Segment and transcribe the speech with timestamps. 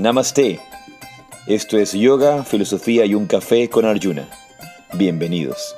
[0.00, 0.58] Namaste.
[1.46, 4.26] Esto es Yoga, Filosofía y un Café con Arjuna.
[4.94, 5.76] Bienvenidos.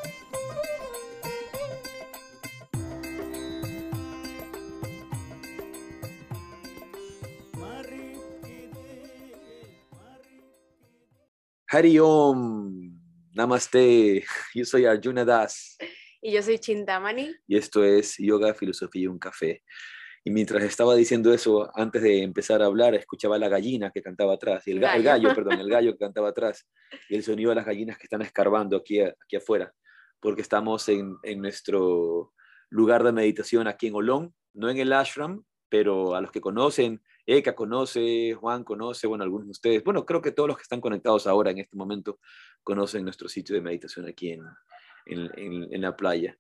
[11.67, 12.97] Hari Om.
[13.33, 14.25] Namaste.
[14.55, 15.77] Yo soy Arjuna Das.
[16.21, 17.35] Y yo soy Chintamani.
[17.49, 19.65] Y esto es Yoga, Filosofía y un Café.
[20.25, 24.35] Y mientras estaba diciendo eso, antes de empezar a hablar, escuchaba la gallina que cantaba
[24.35, 24.97] atrás, y el, gallo.
[24.97, 26.69] el gallo, perdón, el gallo que cantaba atrás,
[27.09, 29.73] y el sonido de las gallinas que están escarbando aquí, aquí afuera,
[30.21, 32.33] porque estamos en, en nuestro
[32.71, 37.03] lugar de meditación aquí en Olón, no en el ashram, pero a los que conocen,
[37.27, 40.81] Eka conoce, Juan conoce, bueno, algunos de ustedes, bueno, creo que todos los que están
[40.81, 42.21] conectados ahora en este momento
[42.63, 44.43] conocen nuestro sitio de meditación aquí en,
[45.07, 46.37] en, en la playa.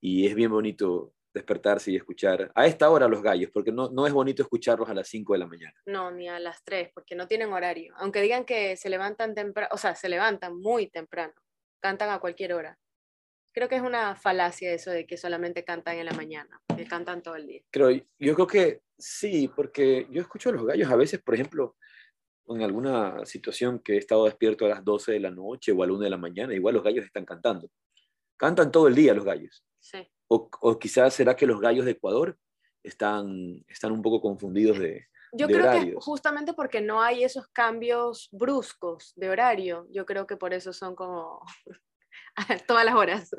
[0.00, 4.06] Y es bien bonito despertarse y escuchar a esta hora los gallos, porque no, no
[4.06, 5.74] es bonito escucharlos a las 5 de la mañana.
[5.86, 7.94] No, ni a las 3, porque no tienen horario.
[7.98, 11.34] Aunque digan que se levantan temprano, o sea, se levantan muy temprano,
[11.80, 12.78] cantan a cualquier hora.
[13.52, 17.22] Creo que es una falacia eso de que solamente cantan en la mañana, que cantan
[17.22, 17.62] todo el día.
[17.70, 21.76] Creo, yo creo que sí, porque yo escucho a los gallos a veces, por ejemplo,
[22.46, 25.86] en alguna situación que he estado despierto a las 12 de la noche o a
[25.86, 27.68] la 1 de la mañana, igual los gallos están cantando.
[28.36, 29.64] Cantan todo el día los gallos.
[29.78, 30.08] Sí.
[30.32, 32.38] O, quizás será que los gallos de Ecuador
[32.84, 38.28] están, están un poco confundidos de, yo creo que justamente porque no hay esos cambios
[38.32, 41.40] bruscos de horario, yo creo que por eso son como
[42.66, 43.30] todas las horas.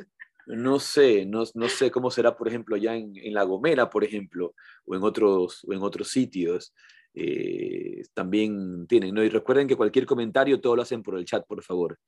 [0.48, 4.04] No sé, no, no, sé cómo será, por ejemplo, ya en, en, La Gomera, por
[4.04, 4.54] ejemplo,
[4.86, 6.74] o en otros, o en otros sitios.
[7.14, 9.24] Eh, también tienen, ¿no?
[9.24, 12.00] Y recuerden que cualquier comentario todo lo hacen por el chat, por favor.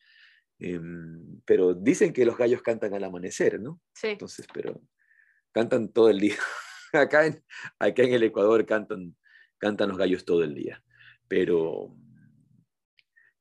[0.64, 3.82] Em, pero dicen que los gallos cantan al amanecer, ¿no?
[3.94, 4.08] Sí.
[4.08, 4.82] Entonces, pero
[5.52, 6.38] cantan todo el día.
[6.94, 7.44] acá, en,
[7.80, 9.14] acá en el Ecuador cantan,
[9.58, 10.82] cantan los gallos todo el día.
[11.28, 11.94] Pero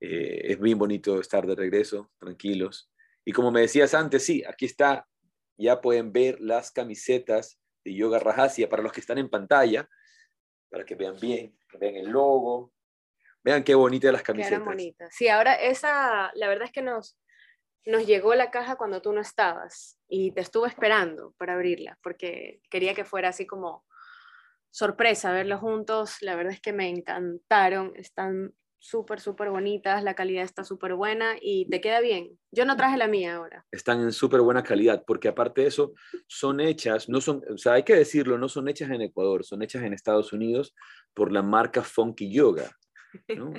[0.00, 2.91] eh, es bien bonito estar de regreso, tranquilos.
[3.25, 5.06] Y como me decías antes, sí, aquí está,
[5.56, 9.89] ya pueden ver las camisetas de Yoga Rajasia para los que están en pantalla,
[10.69, 12.72] para que vean bien, que vean el logo,
[13.44, 14.58] Vean qué bonitas las camisetas.
[14.58, 15.14] Qué bonitas.
[15.14, 17.19] Sí, ahora esa, la verdad es que nos,
[17.84, 22.60] nos llegó la caja cuando tú no estabas y te estuve esperando para abrirla porque
[22.70, 23.84] quería que fuera así como
[24.70, 26.16] sorpresa verlos juntos.
[26.20, 31.36] La verdad es que me encantaron, están súper, súper bonitas, la calidad está súper buena
[31.41, 32.36] y te queda bien.
[32.50, 33.64] Yo no traje la mía ahora.
[33.70, 35.92] Están en súper buena calidad porque aparte de eso,
[36.26, 39.62] son hechas, no son, o sea, hay que decirlo, no son hechas en Ecuador, son
[39.62, 40.74] hechas en Estados Unidos
[41.14, 42.70] por la marca Funky Yoga.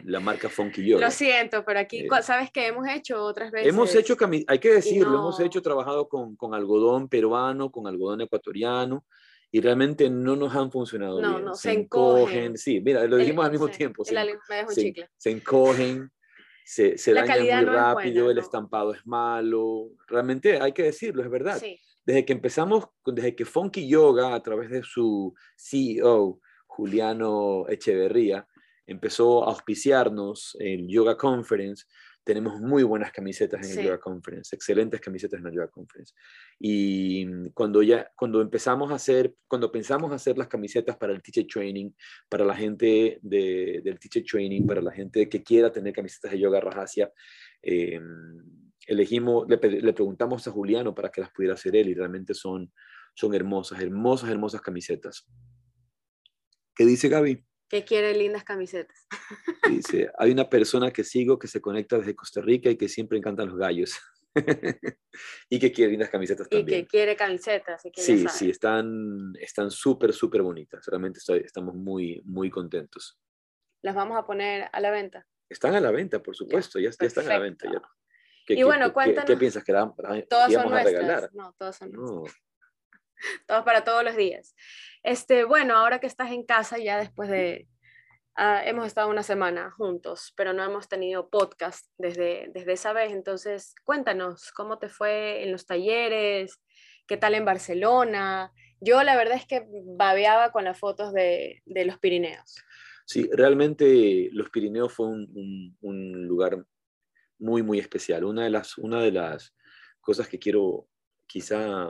[0.06, 1.06] La marca Funky Yoga.
[1.06, 3.70] Lo siento, pero aquí, eh, ¿sabes qué hemos hecho otras veces?
[3.70, 4.16] Hemos hecho,
[4.48, 9.06] hay que decirlo, hemos hecho trabajado con, con, algodón peruano, con algodón ecuatoriano,
[9.52, 11.46] y realmente no nos han funcionado no, bien.
[11.46, 12.58] No, se, encogen.
[12.58, 14.04] Sí, mira, lo dijimos al mismo tiempo.
[14.04, 14.38] Se, me
[14.70, 16.12] se, se, encogen,
[16.66, 19.90] se, se dañan muy rápido, el estampado es malo.
[20.08, 21.62] Realmente hay que decirlo, es verdad.
[22.06, 28.48] Desde que empezamos, desde que Funky Yoga, a través de su CEO, Juliano Echeverría,
[28.86, 31.86] empezó a auspiciarnos el Yoga Conference.
[32.24, 36.14] Tenemos muy buenas camisetas en el Yoga Conference, excelentes camisetas en el Yoga Conference.
[36.58, 41.46] Y cuando ya, cuando empezamos a hacer, cuando pensamos hacer las camisetas para el Teacher
[41.46, 41.92] Training,
[42.30, 46.40] para la gente de, del Teacher Training, para la gente que quiera tener camisetas de
[46.40, 47.12] Yoga Rajasia,
[47.62, 48.00] eh,
[48.88, 52.72] elegimos, le, le, preguntamos a Juliano para que las pudiera hacer él y realmente son,
[53.16, 55.28] son hermosas, hermosas, hermosas camisetas.
[56.76, 57.44] ¿Qué dice Gaby?
[57.74, 59.08] Que quiere lindas camisetas.
[59.68, 63.18] Dice, hay una persona que sigo que se conecta desde Costa Rica y que siempre
[63.18, 64.00] encantan los gallos.
[65.50, 66.68] y que quiere lindas camisetas también.
[66.68, 67.82] Y que quiere camisetas.
[67.96, 70.86] sí, sí, están están súper, súper bonitas.
[70.86, 73.20] Realmente estamos muy, muy contentos.
[73.82, 75.26] ¿Las vamos a poner a la venta?
[75.50, 77.72] Están a la venta, por supuesto, ya, ya, están a la venta.
[77.72, 77.82] Ya.
[78.46, 79.26] ¿Qué, y bueno, cuéntanos.
[79.26, 79.92] ¿Qué, piensas que la,
[80.30, 81.32] todas son a regalar?
[81.34, 82.24] No, todas son no.
[83.48, 84.56] Todos para todos los días.
[85.04, 87.68] Este, bueno, ahora que estás en casa, ya después de,
[88.36, 93.12] ah, hemos estado una semana juntos, pero no hemos tenido podcast desde, desde esa vez.
[93.12, 96.62] Entonces, cuéntanos cómo te fue en los talleres,
[97.08, 98.52] qué tal en Barcelona.
[98.80, 102.64] Yo la verdad es que babeaba con las fotos de, de los Pirineos.
[103.06, 106.66] Sí, realmente los Pirineos fue un, un, lugar
[107.38, 108.24] muy, muy especial.
[108.24, 109.54] Una de las, una de las
[110.00, 110.88] cosas que quiero
[111.28, 111.90] quizá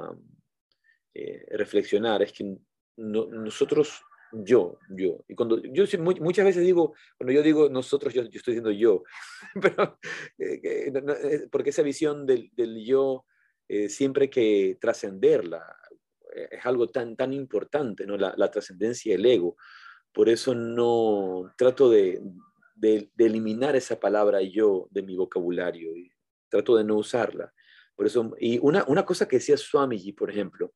[1.13, 2.55] eh, reflexionar es que
[2.97, 4.01] nosotros,
[4.31, 8.55] yo, yo, y cuando yo muchas veces digo, cuando yo digo nosotros, yo, yo estoy
[8.55, 9.03] diciendo yo,
[9.61, 9.99] pero
[10.37, 13.25] eh, eh, porque esa visión del, del yo
[13.87, 15.63] siempre hay que trascenderla,
[16.51, 18.17] es algo tan, tan importante, ¿no?
[18.17, 19.55] la, la trascendencia del ego.
[20.11, 22.21] Por eso no trato de,
[22.75, 26.11] de, eliminar esa palabra yo de mi vocabulario y
[26.49, 27.53] trato de no usarla.
[27.95, 30.73] Por eso, y una, una cosa que decía Swamiji, por ejemplo,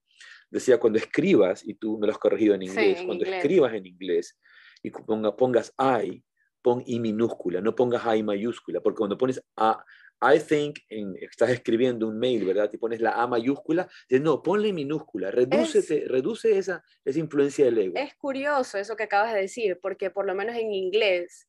[0.49, 4.39] decía cuando escribas, y tú me lo has corregido en inglés, cuando escribas en inglés
[4.83, 6.23] y ponga, pongas I,
[6.61, 9.83] pon I minúscula, no pongas I mayúscula, porque cuando pones A,
[10.21, 12.69] I think, en, estás escribiendo un mail, ¿verdad?
[12.71, 17.77] Y pones la A mayúscula, dices, no, ponle minúscula, reduce, reduce esa, esa influencia del
[17.77, 17.93] ego.
[17.97, 21.47] Es curioso eso que acabas de decir, porque por lo menos en inglés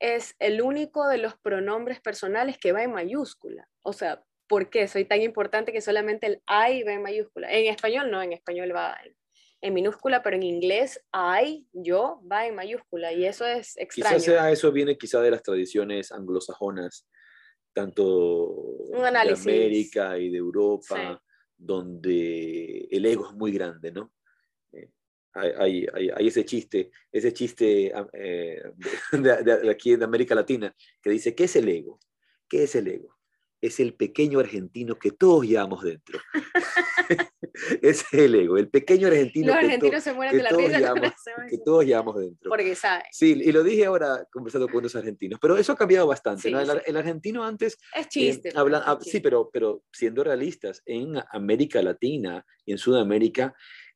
[0.00, 3.68] es el único de los pronombres personales que va en mayúscula.
[3.82, 7.50] O sea, ¿por qué soy tan importante que solamente el I va en mayúscula?
[7.50, 8.96] En español no, en español va
[9.60, 14.16] en, minúscula, pero en inglés I, yo, va en mayúscula y eso es extraño.
[14.16, 17.08] Quizás sea eso viene quizá de las tradiciones anglosajonas,
[17.72, 18.54] tanto
[18.92, 21.20] de América y de Europa,
[21.56, 24.12] donde el ego es muy grande, ¿no?
[24.72, 24.90] Eh,
[25.32, 28.62] hay, hay, ese chiste, ese chiste eh,
[29.12, 31.98] de, aquí de América Latina que dice, ¿qué es el ego?
[32.48, 33.16] ¿Qué es el ego?
[33.64, 36.20] Es el pequeño argentino que todos llevamos dentro.
[37.82, 39.46] es el ego, el pequeño argentino.
[39.46, 40.94] Los argentinos se mueren de la risa.
[41.48, 42.50] Que todos llevamos dentro.
[42.50, 43.06] Porque saben.
[43.10, 46.48] Sí, y lo dije ahora conversando con unos argentinos, pero eso ha cambiado bastante.
[46.48, 47.78] el, argentino antes...
[47.94, 48.52] Es chiste.
[48.54, 53.54] Ah, sí, pero, pero siendo realistas, en América Latina y en Sudamérica,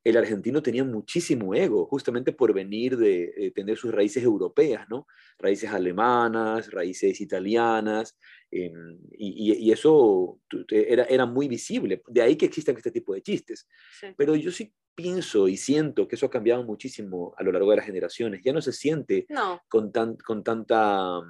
[0.08, 5.06] el argentino tenía muchísimo ego, justamente por venir de tener sus raíces europeas, ¿no?
[5.38, 8.16] Raíces alemanas, raíces italianas,
[8.50, 10.40] em, y, eso
[10.70, 12.02] era, era muy visible.
[12.08, 13.68] De ahí que existan este tipo de chistes.
[14.16, 17.76] Pero yo sí pienso y siento que eso ha cambiado muchísimo a lo largo de
[17.76, 18.42] las generaciones.
[18.42, 19.26] Ya no se siente
[19.68, 21.20] Con, tan, con tanta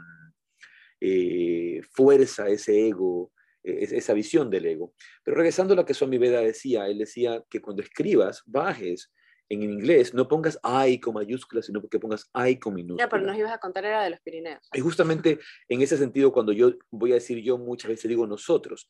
[1.00, 3.30] eh, fuerza ese ego
[3.72, 4.92] esa visión del ego.
[5.24, 9.12] Pero regresando a lo que Swami Veda decía, él decía que cuando escribas, bajes
[9.48, 13.06] en inglés, no pongas I con mayúsculas, sino que pongas I con minúsculas.
[13.06, 14.68] Ya, pero nos ibas a contar era de los Pirineos.
[14.72, 15.38] Y justamente
[15.68, 18.88] en ese sentido, cuando yo voy a decir yo, muchas veces digo nosotros,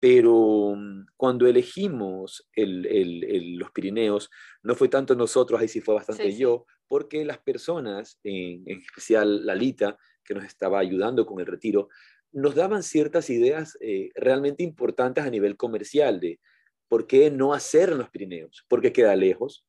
[0.00, 4.30] pero mm, cuando elegimos los Pirineos,
[4.62, 9.46] no fue tanto nosotros, ahí sí fue bastante yo, porque las personas, en, en, especial
[9.46, 11.88] Lalita, que nos estaba ayudando con el retiro,
[12.34, 16.40] nos daban ciertas ideas eh, realmente importantes a nivel comercial de
[16.88, 19.64] por qué no hacer en los Pirineos, porque queda lejos,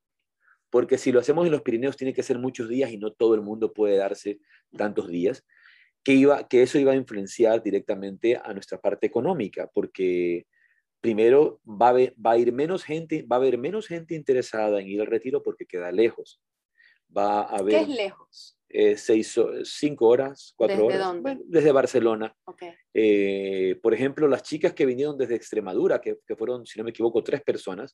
[0.71, 3.35] porque si lo hacemos en los Pirineos tiene que ser muchos días y no todo
[3.35, 4.39] el mundo puede darse
[4.75, 5.45] tantos días,
[6.03, 10.47] que, iba, que eso iba a influenciar directamente a nuestra parte económica, porque
[11.01, 14.87] primero va a, va a ir menos gente, va a haber menos gente interesada en
[14.87, 16.41] ir al retiro porque queda lejos.
[17.15, 18.59] Va a haber, ¿Qué es lejos?
[18.75, 21.07] Eh, seis, cinco horas, cuatro ¿Desde horas.
[21.07, 21.37] Dónde?
[21.45, 22.35] desde Barcelona.
[22.45, 22.73] Okay.
[22.97, 26.91] Eh, por ejemplo, las chicas que vinieron desde Extremadura, que, que, fueron, si no me
[26.91, 27.93] equivoco, tres personas,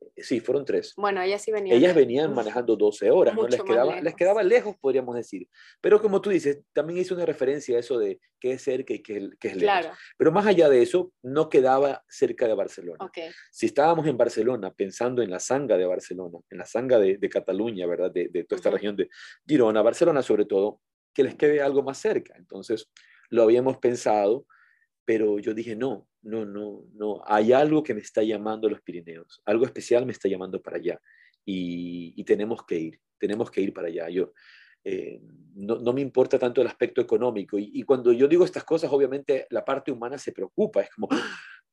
[0.00, 0.94] eh, sí, fueron tres.
[0.96, 1.76] Bueno, ellas sí venían.
[1.76, 3.46] Ellas venían manejando 12 horas, ¿no?
[3.46, 5.46] les, quedaba, les quedaba lejos, podríamos decir.
[5.82, 9.02] Pero como tú dices, también hice una referencia a eso de qué es cerca y
[9.02, 9.58] qué, es lejos.
[9.58, 9.90] Claro.
[10.16, 13.04] Pero más allá de eso, no quedaba cerca de Barcelona.
[13.04, 13.28] Okay.
[13.50, 17.28] Si estábamos en Barcelona, pensando en la sanga de Barcelona, en la sanga de, de
[17.28, 18.10] Cataluña, ¿verdad?
[18.10, 19.10] De, de toda esta región de
[19.46, 20.80] Girona, Barcelona sobre todo,
[21.12, 22.34] que les quede algo más cerca.
[22.38, 22.88] Entonces,
[23.30, 24.46] lo habíamos pensado,
[25.04, 28.82] pero yo dije, no, no, no, no, hay algo que me está llamando a los
[28.82, 31.00] Pirineos, algo especial me está llamando para allá
[31.50, 34.08] y, tenemos que ir, tenemos que ir para allá.
[34.10, 34.32] Yo,
[34.84, 35.20] eh,
[35.54, 39.46] no, no, me importa tanto el aspecto económico y, cuando yo digo estas cosas, obviamente
[39.50, 41.08] la parte humana se preocupa, es como,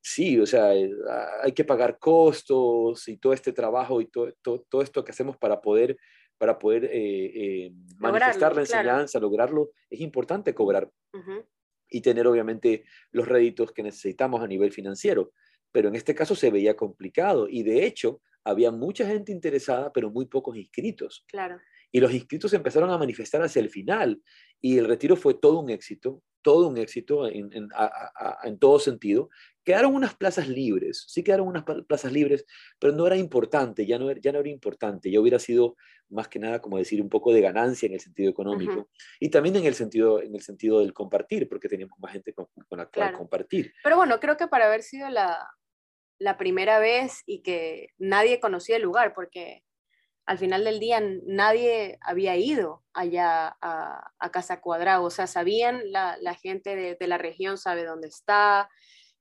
[0.02, 0.90] sí, o sea, eh,
[1.44, 5.60] hay que pagar costos y todo este trabajo y todo, todo, esto que hacemos para
[5.62, 5.98] poder
[6.38, 10.90] para poder eh, manifestar la enseñanza, lograrlo, es importante cobrar
[11.96, 12.84] y tener obviamente
[13.14, 15.32] los réditos que necesitamos a nivel financiero.
[15.72, 20.12] Pero en este caso se veía complicado y de hecho había mucha gente interesada, pero
[20.12, 21.24] muy pocos inscritos.
[21.26, 21.58] Claro.
[21.94, 24.22] Y los inscritos empezaron a manifestar hacia el final
[24.60, 29.32] y el retiro fue todo un éxito, todo un éxito en, en, todo sentido.
[29.64, 32.46] Quedaron unas plazas libres, sí quedaron unas plazas libres,
[32.78, 35.76] pero no era importante, ya no, ya no era importante, ya hubiera sido
[36.08, 39.56] más que nada como decir un poco de ganancia en el sentido económico y también
[39.56, 43.14] en el sentido, en el sentido del compartir, porque teníamos más gente con, la cual
[43.14, 43.74] compartir.
[43.84, 45.50] Pero bueno, creo que para haber sido la,
[46.20, 49.64] la primera vez y que nadie conocía el lugar, porque
[50.26, 56.36] al final del día nadie había ido allá a, Casa Cuadrado, o sea, sabían, la,
[56.42, 58.70] gente de, la región sabe dónde está,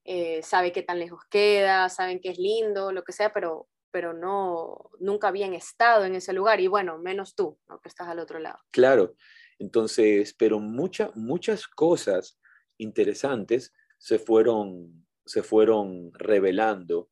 [0.05, 4.13] eh, sabe qué tan lejos queda, saben que es lindo, lo que sea, pero, pero
[4.13, 8.39] no, nunca habían estado en ese lugar, y bueno, menos tú, que estás al otro
[8.39, 8.59] lado.
[8.71, 9.15] Claro,
[9.59, 12.39] entonces, pero muchas muchas cosas
[12.79, 17.11] interesantes se fueron, se fueron revelando.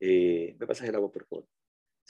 [0.00, 1.46] Eh, ¿Me pasas el agua, por favor?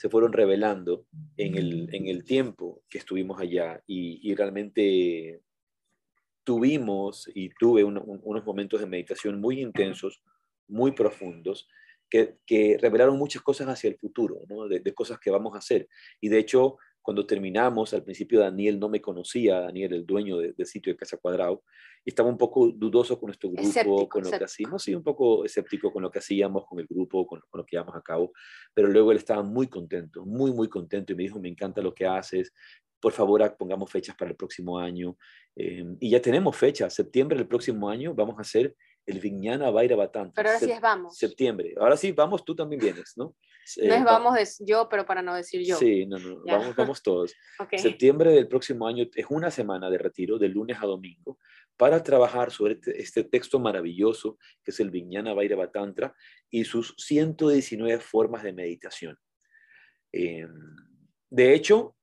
[0.03, 1.05] Se fueron revelando
[1.37, 3.81] en el, en el tiempo que estuvimos allá.
[3.87, 5.41] Y, y realmente
[6.43, 10.21] tuvimos y tuve unos momentos de meditación muy intensos,
[10.67, 11.69] muy profundos,
[12.09, 15.87] que, revelaron muchas cosas hacia el futuro, de, cosas que vamos a hacer.
[16.19, 20.65] Y de hecho, cuando terminamos, al principio Daniel no me conocía, Daniel, el dueño del
[20.65, 21.63] sitio de Casa Cuadrado,
[22.05, 25.45] y estaba un poco dudoso con nuestro grupo, con lo que hacíamos, sí, un poco
[25.45, 28.31] escéptico con lo que hacíamos, con el grupo, con, con, lo que llevamos a cabo,
[28.73, 31.93] pero luego él estaba muy contento, muy, muy contento, y me dijo, me encanta lo
[31.93, 32.53] que haces,
[33.03, 35.17] por favor pongamos fechas para el próximo año.
[35.57, 39.97] Em, y ya tenemos fecha, septiembre del próximo año vamos a hacer el Viñana Baira
[39.97, 40.31] Batán.
[40.33, 41.17] Pero ahora sí es vamos.
[41.17, 41.73] Septiembre.
[41.77, 43.35] Ahora sí, vamos, tú también vienes, ¿no?
[43.77, 45.77] No es eh, vamos yo, pero para no decir yo.
[45.77, 47.33] Sí, no, no, vamos, vamos todos.
[47.77, 51.37] Septiembre del próximo año es una semana de retiro, de lunes a domingo,
[51.77, 56.15] para trabajar sobre este, este texto maravilloso que es el Viñana Baira Batantra
[56.49, 59.17] y sus 119 formas de meditación.
[60.11, 60.75] Em,
[61.29, 61.95] de hecho,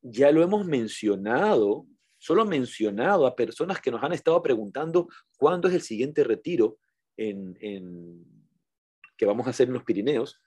[0.00, 1.86] ya lo hemos mencionado,
[2.18, 6.78] solo mencionado a personas que nos han estado preguntando cuándo es el siguiente retiro
[7.16, 8.24] en,
[9.16, 10.40] que vamos a hacer en los Pirineos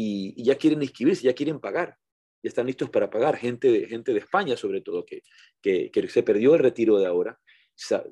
[0.00, 1.96] y, ya quieren inscribirse, ya quieren pagar,
[2.42, 5.22] ya están listos para pagar, gente de, gente de España sobre todo, que,
[5.60, 7.38] que, que se perdió el retiro de ahora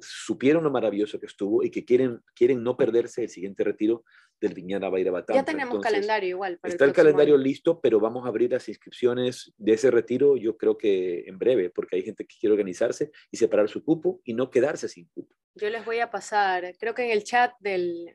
[0.00, 4.05] supieron lo maravilloso que estuvo y que quieren, quieren no perderse el siguiente retiro
[4.40, 5.35] del Viñana Batán.
[5.35, 6.61] Ya tenemos calendario igual.
[6.62, 10.78] está el, calendario listo, pero vamos a abrir las inscripciones de ese retiro, yo creo
[10.78, 14.50] que en breve, porque hay gente que quiere organizarse y separar su cupo y no
[14.50, 15.35] quedarse sin cupo.
[15.57, 18.14] Yo les voy a pasar, creo que en el chat del,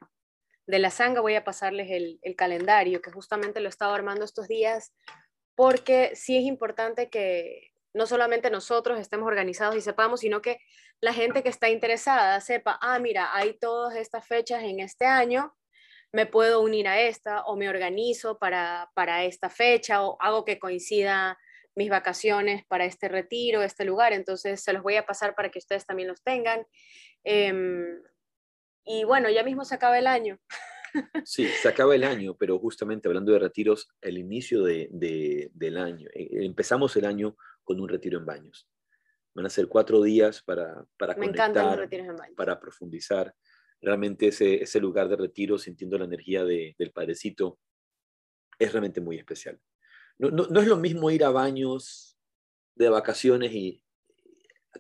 [0.72, 4.48] de la sanga voy a pasarles el, calendario, que justamente lo he estado armando estos
[4.48, 4.94] días,
[5.54, 10.60] porque sí es importante que no solamente nosotros estemos organizados y sepamos, sino que
[11.02, 15.54] la gente que está interesada sepa, ah, mira, hay todas estas fechas en este año,
[16.14, 20.58] me puedo unir a esta o me organizo para, para esta fecha o hago que
[20.58, 21.38] coincida
[21.76, 25.60] mis vacaciones para este retiro, este lugar, entonces se los voy a pasar para que
[25.60, 26.66] ustedes también los tengan.
[27.26, 28.02] Em,
[28.86, 30.40] y bueno, ya mismo se acaba el año.
[31.24, 36.10] Sí, se acaba el año, pero justamente hablando de retiros, el inicio de, del año,
[36.14, 38.68] eh, empezamos el año con un retiro en baños.
[39.34, 41.90] Van a ser cuatro días para, para conectar,
[42.36, 43.34] para profundizar.
[43.82, 47.58] Realmente ese, ese lugar de retiro, sintiendo la energía de, del Padrecito,
[48.60, 49.60] es realmente muy especial.
[50.18, 52.20] No, no, no, es lo mismo ir a baños
[52.76, 53.82] de vacaciones y,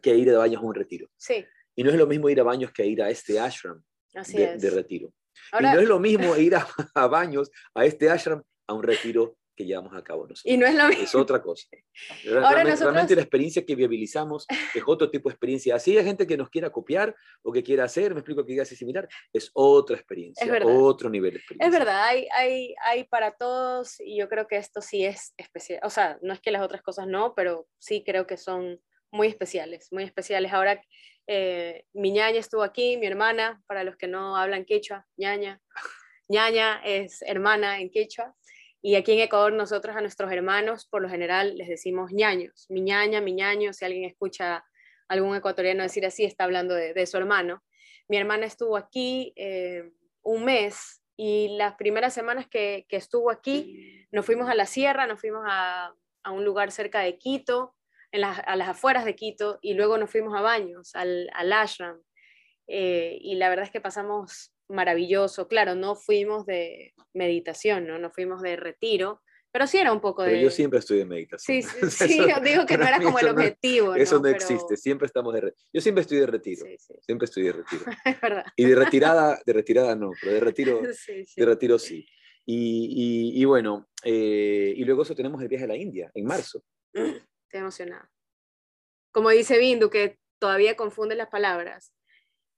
[0.02, 1.10] que ir a baños a un retiro.
[1.16, 1.46] Sí.
[1.76, 3.82] Y no es lo mismo ir a baños que ir a este ashram
[4.14, 5.14] de, de, retiro.
[5.60, 9.38] y no es lo mismo ir a, a, baños a este ashram a un retiro
[9.56, 10.46] que llevamos a cabo nosotros.
[10.46, 11.04] Y no es lo mismo.
[11.04, 11.68] Es otra cosa.
[12.24, 15.76] realmente, la experiencia que viabilizamos es otro tipo de experiencia.
[15.76, 18.76] Así hay gente que nos quiera copiar o que quiera hacer, me explico que así
[18.76, 21.68] similar, es otra experiencia, otro nivel de experiencia.
[21.68, 25.80] Es verdad, hay, hay, hay para todos y yo creo que esto sí es especial.
[25.84, 28.80] O sea, no es que las otras cosas no, pero sí creo que son
[29.12, 30.54] muy especiales, muy especiales.
[30.54, 30.82] Ahora,
[31.28, 35.62] eh, mi ñaña estuvo aquí, mi hermana, para los que no hablan quechua, ñaña.
[36.28, 38.36] ñaña es hermana en quechua.
[38.82, 42.82] Y aquí en Ecuador nosotros a nuestros hermanos por lo general les decimos ñaños, mi
[42.82, 44.66] ñaña, mi ñaño, si alguien escucha a
[45.08, 47.64] algún ecuatoriano decir así, está hablando de, su hermano.
[48.08, 49.92] Mi hermana estuvo aquí eh,
[50.24, 55.20] un mes y las primeras semanas que, estuvo aquí nos fuimos a la sierra, nos
[55.20, 55.94] fuimos a,
[56.32, 57.76] un lugar cerca de Quito,
[58.12, 62.02] en a las afueras de Quito, y luego nos fuimos a Baños, al, al ashram.
[62.68, 65.48] Eh, y la verdad es que pasamos maravilloso.
[65.48, 68.00] Claro, no fuimos de meditación, ¿no?
[68.00, 70.42] No fuimos de retiro, pero sí era un poco de...
[70.42, 71.62] yo siempre estoy de meditación.
[71.62, 73.96] Sí, sí, yo digo que no era como el objetivo.
[73.96, 75.54] Eso no, existe, siempre estamos de...
[75.74, 76.66] Yo siempre estoy de retiro,
[77.02, 77.84] siempre estoy de retiro.
[78.06, 78.46] es verdad.
[78.56, 82.08] Y de retirada, de retirada no, pero de retiro, de retiro sí.
[82.46, 86.64] Y, y, bueno, eh, y luego eso tenemos el viaje a la India, en marzo.
[87.52, 88.10] Estoy emocionada.
[89.12, 91.94] Como dice Bindu, que todavía confunde las palabras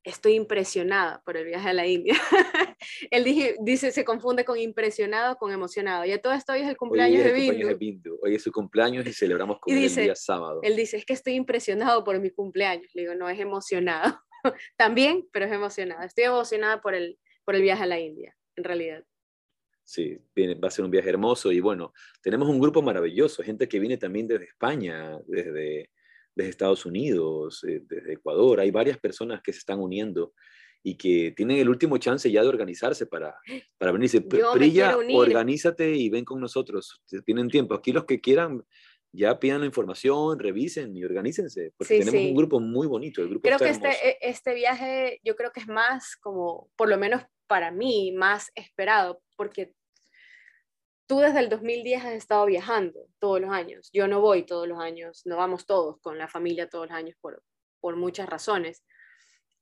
[0.04, 2.14] estoy impresionada por el viaje a la India.
[3.12, 6.06] Él dice, se confunde con impresionado con emocionado.
[6.06, 8.20] Ya todo esto hoy es el cumpleaños, de, Bindu.
[8.22, 10.60] Hoy es su cumpleaños y celebramos con él el día sábado.
[10.64, 12.92] Él dice, es que estoy impresionado por mi cumpleaños.
[12.94, 14.20] Le digo, no, es emocionado.
[14.78, 16.06] También, pero es emocionada.
[16.06, 19.04] Estoy emocionada por el, por el viaje a la India, en realidad.
[19.84, 23.68] Sí, viene, va a ser un viaje hermoso y bueno, tenemos un grupo maravilloso, gente
[23.68, 25.90] que viene también desde España, desde
[26.36, 28.60] desde Estados Unidos, eh, desde Ecuador.
[28.60, 30.34] Hay varias personas que se están uniendo
[30.82, 33.36] y que tienen el último chance ya de organizarse para,
[33.78, 34.20] para venirse.
[34.20, 37.02] Brilla, organízate y ven con nosotros.
[37.26, 37.74] Tienen tiempo.
[37.74, 38.64] Aquí los que quieran
[39.16, 43.22] ya pidan la información, revisen y organícense, porque tenemos un grupo muy bonito.
[43.22, 46.90] El grupo creo que este, e, este viaje yo creo que es más como, por
[46.90, 49.74] lo menos para mí, más esperado, porque
[51.08, 53.90] tú desde el 2010 has estado viajando todos los años.
[53.94, 57.16] Yo no voy todos los años, no vamos todos con la familia todos los años
[57.22, 57.44] por,
[57.80, 58.84] por muchas razones.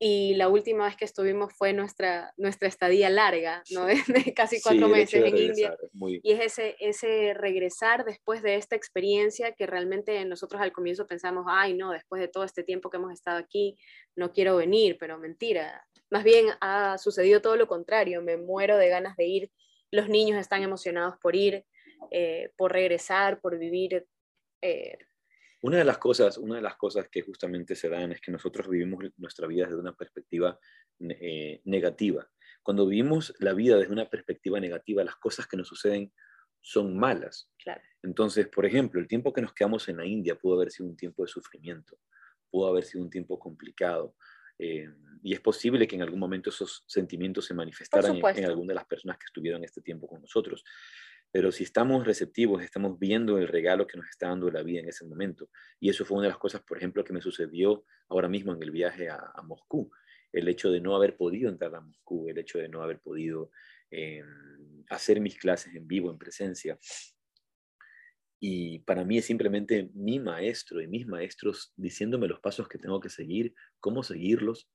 [0.03, 3.85] y la última vez que estuvimos fue nuestra, nuestra estadía larga, ¿no?
[4.25, 5.77] De, casi cuatro meses en India.
[6.23, 11.45] Y es ese, ese regresar después de esta experiencia que realmente nosotros al comienzo pensamos,
[11.47, 13.77] ay, no, después de todo este tiempo que hemos estado aquí,
[14.15, 15.85] no quiero venir, pero mentira.
[16.11, 19.51] Más bien ha sucedido todo lo contrario, me muero de ganas de ir,
[19.91, 21.65] los niños están emocionados por ir,
[22.11, 24.05] eh, por regresar, por vivir.
[24.61, 24.97] Eh,
[25.61, 28.67] una de las cosas, una de las cosas que justamente se dan es que nosotros
[28.67, 30.59] vivimos nuestra vida desde una perspectiva
[30.99, 32.29] eh, negativa.
[32.61, 36.11] Cuando vivimos la vida desde una perspectiva negativa, las cosas que nos suceden
[36.59, 37.49] son malas.
[38.03, 40.95] Entonces, por ejemplo, el tiempo que nos quedamos en la India pudo haber sido un
[40.95, 41.97] tiempo de sufrimiento,
[42.49, 44.15] pudo haber sido un tiempo complicado.
[44.61, 44.87] Eh,
[45.23, 48.75] y es posible que en algún momento esos sentimientos se manifestaran en, en alguna de
[48.75, 50.63] las personas que estuvieron este tiempo con nosotros.
[51.31, 54.89] Pero si estamos receptivos, estamos viendo el regalo que nos está dando la vida en
[54.89, 55.49] ese momento.
[55.79, 58.61] Y eso fue una de las cosas, por ejemplo, que me sucedió ahora mismo en
[58.61, 59.89] el viaje a, Moscú.
[60.31, 63.49] El hecho de no haber podido entrar a Moscú, el hecho de no haber podido
[63.89, 66.77] em, hacer mis clases en vivo, en presencia.
[68.43, 73.00] Y para mí es simplemente mi maestro y mis maestros diciéndome los pasos que tengo
[73.00, 74.67] que seguir, cómo seguirlos.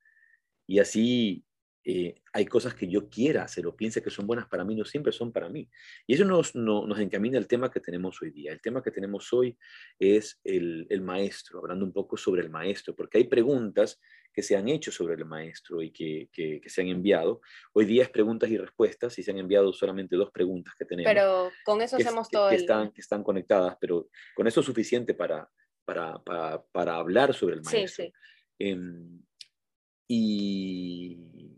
[0.69, 1.45] Y así
[1.89, 4.85] eh, hay cosas que yo quiera hacer o piense que son buenas para mí, no
[4.85, 5.71] siempre son para mí.
[6.05, 8.51] Y eso nos, nos encamina al tema que tenemos hoy día.
[8.51, 9.57] El tema que tenemos hoy
[9.97, 14.01] es el, el, maestro, hablando un poco sobre el maestro, porque hay preguntas
[14.33, 17.41] que se han hecho sobre el maestro y que, que, se han enviado.
[17.73, 21.09] Hoy día es preguntas y respuestas y se han enviado solamente dos preguntas que tenemos.
[21.09, 22.51] Pero con eso hacemos todo.
[22.51, 25.49] Que, están, que están conectadas, pero con eso es suficiente para,
[25.85, 28.07] para, para, para hablar sobre el maestro.
[28.07, 28.13] Sí, sí.
[28.59, 29.23] Em,
[30.09, 31.56] y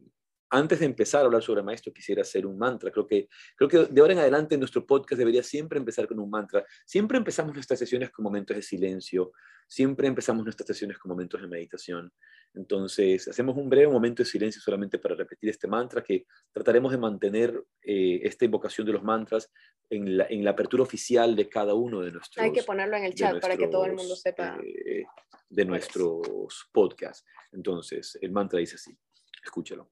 [0.51, 2.91] antes de empezar a hablar sobre maestro, quisiera hacer un mantra.
[2.91, 6.31] Creo que, creo que de ahora en adelante nuestro podcast debería siempre empezar con un
[6.31, 6.65] mantra.
[6.87, 9.33] Siempre empezamos nuestras sesiones con momentos de silencio,
[9.67, 12.13] siempre empezamos nuestras sesiones con momentos de meditación.
[12.55, 16.99] Entonces, hacemos un breve momento de silencio solamente para repetir este mantra, que trataremos de
[16.99, 19.53] mantener eh, esta invocación de los mantras
[19.91, 22.43] en la, en la, apertura oficial de cada uno de nuestros...
[22.43, 24.59] Hay que ponerlo en el chat para que todo el mundo sepa.
[24.63, 25.05] Eh,
[25.51, 27.25] de nuestros podcasts.
[27.53, 28.97] Entonces, el mantra dice así,
[29.43, 29.91] escúchalo.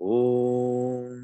[0.00, 1.14] ॐ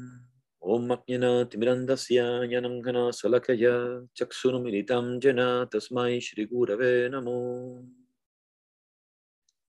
[0.75, 3.75] ॐ अज्ञनातिमिरन्दस्य ज्ञानङ्घनशलकया
[4.21, 7.39] चक्षुरुमिलितं जना तस्मै श्रीगुरवे नमो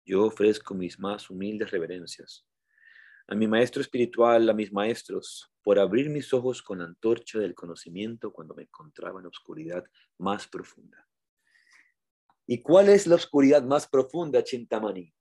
[0.04, 2.44] Yo ofrezco mis más humildes reverencias
[3.28, 7.54] a mi maestro espiritual, a mis maestros, por abrir mis ojos con la antorcha del
[7.54, 9.84] conocimiento cuando me encontraba en la oscuridad
[10.18, 11.08] más profunda.
[12.46, 15.14] ¿Y cuál es la oscuridad más profunda, Chintamani?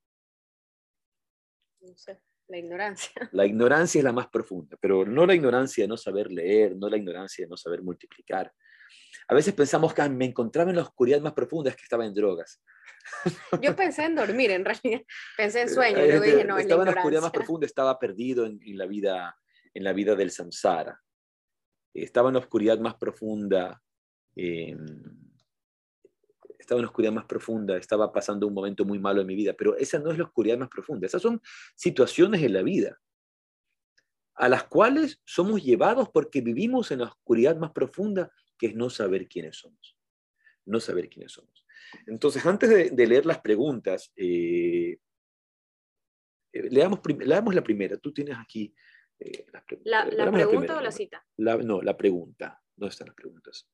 [1.82, 2.20] No sé.
[2.49, 3.11] La ignorancia.
[3.33, 6.89] La ignorancia es la más profunda, pero no la ignorancia de no saber leer, no
[6.89, 8.53] la ignorancia de no saber multiplicar.
[9.29, 12.15] A veces pensamos que me encontraba en la oscuridad más profunda, es que estaba en
[12.15, 12.63] drogas.
[13.63, 15.03] Yo pensé en dormir, en realidad.
[15.37, 18.61] Pensé en sueño, y dije, no, Estaba en la, oscuridad más profunda, estaba perdido en,
[18.79, 19.37] la vida,
[19.75, 21.01] en la vida del samsara.
[21.93, 23.83] Estaba en la oscuridad más profunda
[26.67, 29.55] estaba en la oscuridad más profunda, estaba pasando un momento muy malo en mi vida,
[29.55, 31.41] pero esa no es la oscuridad más profunda, esas son
[31.77, 33.01] situaciones en la vida
[34.35, 38.91] a las cuales somos llevados porque vivimos en la oscuridad más profunda, que es no
[38.91, 39.97] saber quiénes somos,
[40.67, 41.65] no saber quiénes somos.
[42.07, 44.99] Entonces, antes de, leer las preguntas, eh,
[46.53, 47.97] eh, leamos, leamos, la primera.
[47.97, 48.75] Tú tienes aquí
[49.19, 49.47] eh,
[49.85, 51.25] ¿La, pregunta o la cita?
[51.39, 52.61] no, la pregunta.
[52.75, 53.67] ¿Dónde están las preguntas?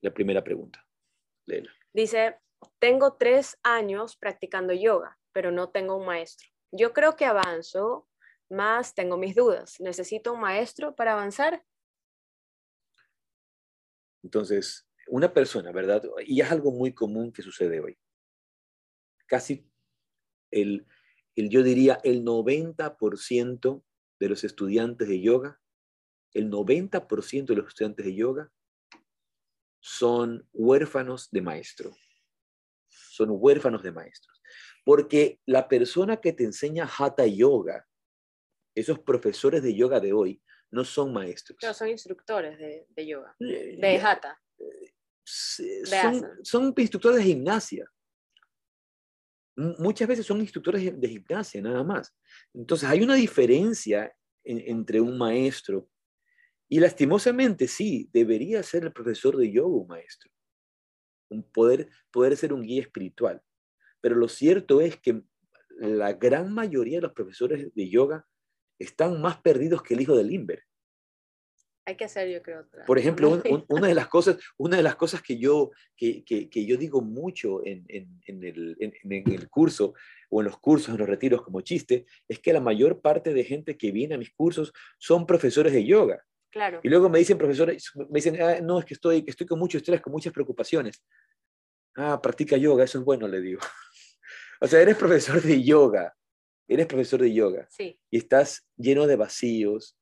[0.00, 0.86] La primera pregunta.
[1.46, 1.70] Léela.
[1.94, 2.38] Dice,
[2.78, 6.48] tengo tres años practicando yoga, pero no tengo un maestro.
[6.70, 8.08] Yo creo que avanzo,
[8.48, 9.80] más tengo mis dudas.
[9.80, 11.64] ¿Necesito un maestro para avanzar?
[14.22, 16.02] Entonces, una persona, ¿verdad?
[16.24, 17.98] Y es algo muy común que sucede hoy.
[19.26, 19.68] Casi
[20.50, 20.86] el,
[21.34, 23.82] el yo diría, el 90%
[24.20, 25.60] de los estudiantes de yoga,
[26.32, 28.52] el 90% de los estudiantes de yoga
[29.82, 31.96] son huérfanos de maestro.
[32.88, 34.40] Son huérfanos de maestros.
[34.84, 37.86] Porque la persona que te enseña Hatha Yoga,
[38.74, 40.40] esos profesores de yoga de hoy,
[40.70, 41.58] no son maestros.
[41.62, 44.40] No, son instructores de, yoga, eh, de Hatha.
[45.24, 47.84] son, instructores de gimnasia.
[49.56, 52.14] Muchas veces son instructores de gimnasia, nada más.
[52.54, 54.14] Entonces hay una diferencia
[54.44, 55.90] entre un maestro
[56.72, 60.30] y lastimosamente, sí, debería ser el profesor de yoga un maestro,
[61.28, 63.42] un poder, poder ser un guía espiritual.
[64.00, 65.22] Pero lo cierto es que
[65.76, 68.26] la gran mayoría de los profesores de yoga
[68.78, 70.62] están más perdidos que el hijo de Limber.
[71.84, 72.66] Hay que hacer, yo creo.
[72.86, 76.64] Por ejemplo, una, de las cosas, una de las cosas que yo, que, que, que
[76.64, 79.92] yo digo mucho en, en, en, el, en, el, curso
[80.30, 83.44] o en los cursos, en los retiros como chiste, es que la mayor parte de
[83.44, 86.24] gente que viene a mis cursos son profesores de yoga.
[86.52, 86.80] Claro.
[86.82, 89.78] Y luego me dicen profesores, me dicen, ah, no, es que estoy, estoy con mucho
[89.78, 91.02] estrés, con muchas preocupaciones.
[91.96, 93.60] Ah, practica yoga, eso es bueno, le digo.
[94.60, 96.14] o sea, eres profesor de yoga,
[96.68, 97.66] eres profesor de yoga.
[97.70, 97.98] Sí.
[98.10, 99.96] Y estás lleno de vacíos,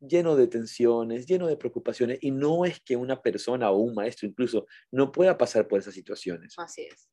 [0.00, 4.28] lleno de tensiones, lleno de preocupaciones, y no es que una persona o un maestro
[4.28, 6.54] incluso no pueda pasar por esas situaciones.
[6.58, 7.08] Así es.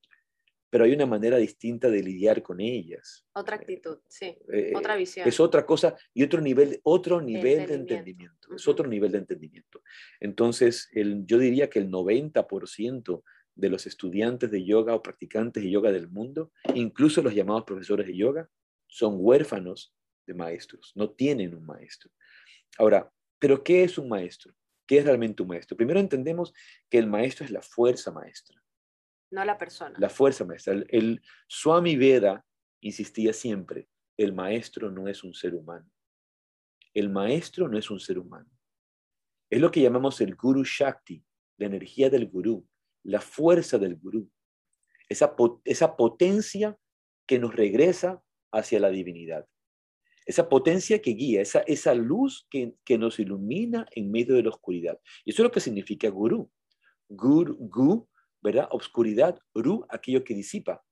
[0.70, 3.26] Pero hay una manera distinta de lidiar con ellas.
[3.34, 4.38] Otra actitud, sí.
[4.52, 5.28] Eh, otra visión.
[5.28, 8.54] Es otra cosa y otro nivel, otro nivel de entendimiento.
[8.56, 9.82] Es otro nivel de entendimiento.
[10.20, 13.24] Entonces, el, yo diría que el 90%
[13.56, 18.08] de los estudiantes de yoga o practicantes de yoga del mundo, incluso los llamados profesores
[18.08, 18.50] de yoga,
[18.88, 19.94] son huérfanos
[20.26, 22.12] de maestros, no tienen un maestro.
[22.78, 24.54] Ahora, ¿pero qué es un maestro?
[24.86, 25.76] ¿Qué es realmente un maestro?
[25.76, 26.54] Primero entendemos
[26.90, 28.62] que el maestro es la fuerza maestra.
[29.32, 29.98] No la persona.
[30.00, 30.74] La fuerza maestra.
[30.90, 32.46] El, Swami Veda
[32.82, 33.88] insistía siempre,
[34.18, 35.90] el maestro no es un ser humano.
[36.94, 38.50] El maestro no es un ser humano.
[39.50, 41.24] Es lo que llamamos el Guru Shakti,
[41.58, 42.68] la energía del Gurú,
[43.04, 44.30] la fuerza del Gurú.
[45.10, 46.78] Esa, esa potencia
[47.26, 49.48] que nos regresa hacia la divinidad
[50.28, 54.50] esa potencia que guía, esa, esa luz que, que, nos ilumina en medio de la
[54.50, 55.00] oscuridad.
[55.24, 56.52] Y eso es lo que significa gurú.
[57.08, 58.10] Guru, gu,
[58.42, 58.68] ¿verdad?
[58.72, 60.84] Obscuridad, ru, aquello que disipa.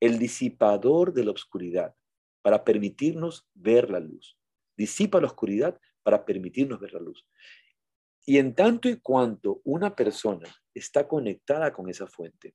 [0.00, 1.94] El disipador de la oscuridad
[2.42, 4.38] para permitirnos ver la luz.
[4.76, 7.26] Disipa la oscuridad para permitirnos ver la luz.
[8.26, 12.54] Y en tanto y cuanto una persona está conectada con esa fuente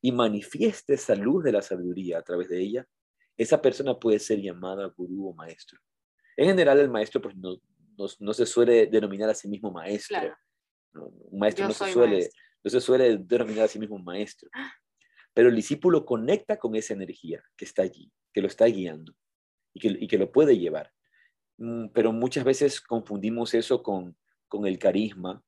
[0.00, 2.86] y manifiesta esa luz de la sabiduría a través de ella,
[3.36, 5.78] esa persona puede ser llamada gurú o maestro.
[6.36, 7.56] En general, el maestro pues, no,
[8.18, 10.18] no, se suele denominar a sí mismo maestro.
[10.94, 12.28] un maestro no se, suele, no
[12.70, 14.48] se suele denominar a sí mismo maestro.
[15.34, 19.14] Pero el discípulo conecta con esa energía que está allí, que lo está guiando
[19.72, 20.92] y que, y que lo puede llevar.
[21.58, 24.16] Mm, pero muchas veces confundimos eso con,
[24.48, 25.42] con el carisma,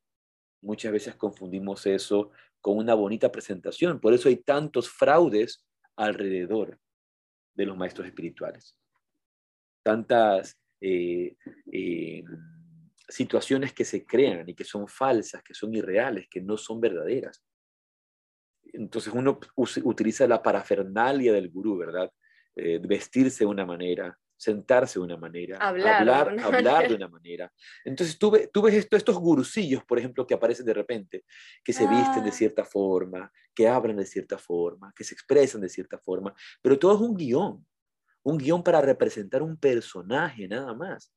[0.62, 4.00] muchas veces confundimos eso con una bonita presentación.
[4.00, 5.64] Por eso hay tantos fraudes
[5.96, 6.78] alrededor
[7.54, 8.76] de los maestros espirituales.
[9.82, 11.36] Tantas eh,
[11.70, 12.24] eh,
[13.08, 17.44] situaciones que se crean y que son falsas, que son irreales, que no son verdaderas.
[18.72, 22.10] Entonces uno utiliza la parafernalia del gurú, ¿verdad?
[22.56, 27.52] Eh, vestirse de una manera, sentarse de una manera, hablar, hablar, de una manera.
[27.84, 31.24] Entonces tú, ves esto, estos gurusillos, por ejemplo, que aparecen de repente,
[31.62, 32.32] que se visten de ah.
[32.32, 36.94] cierta forma, que hablan de cierta forma, que se expresan de cierta forma, pero todo
[36.94, 37.64] es un guion,
[38.22, 41.12] un guion para representar un personaje nada más.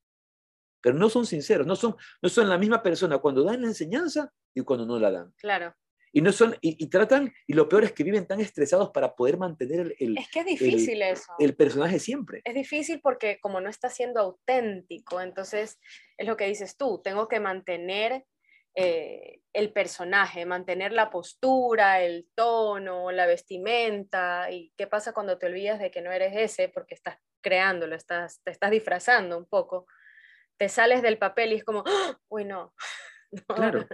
[0.82, 4.32] Pero no son sinceros, no son, no son la misma persona cuando dan la enseñanza
[4.54, 5.34] y cuando no la dan.
[5.38, 5.76] Claro.
[6.14, 9.38] Y, no son, y, tratan, y lo peor es que viven tan estresados para poder
[9.38, 11.32] mantener el, es que es difícil eso.
[11.38, 12.42] el personaje siempre.
[12.44, 15.80] Es difícil porque como no está siendo auténtico, entonces
[16.18, 18.26] es lo que dices tú, tengo que mantener
[18.80, 24.52] eh, el personaje, mantener la postura, el tono, la vestimenta.
[24.52, 28.40] ¿Y qué pasa cuando te olvidas de que no eres ese porque estás creándolo, estás,
[28.44, 29.88] te estás disfrazando un poco?
[30.58, 32.20] Te sales del papel y es como, ¡Ah!
[32.30, 32.74] uy, no,
[33.48, 33.86] Claro.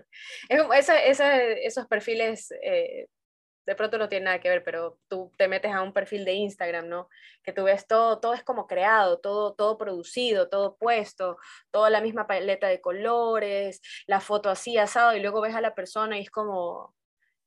[0.50, 3.08] esos perfiles eh,
[3.66, 6.34] de pronto no tienen nada que ver, pero tú te metes a un perfil de
[6.34, 7.10] Instagram, ¿no?
[7.44, 11.38] Que tú ves todo, todo es como creado, todo, todo producido, todo puesto,
[11.72, 15.76] toda la misma paleta de colores, la foto así asado, y luego ves a la
[15.76, 16.94] persona y es como,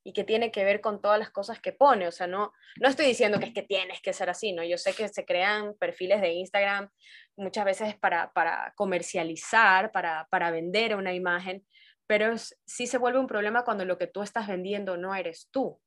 [0.07, 2.07] y que tiene que ver con todas las cosas que pone.
[2.07, 4.63] O sea, no, no estoy diciendo que es que tienes que ser así, ¿no?
[4.63, 6.89] Yo sé que se crean perfiles de Instagram
[7.37, 11.67] muchas veces para, para comercializar, para, para vender una imagen,
[12.07, 15.81] pero sí se vuelve un problema cuando lo que tú estás vendiendo no eres tú.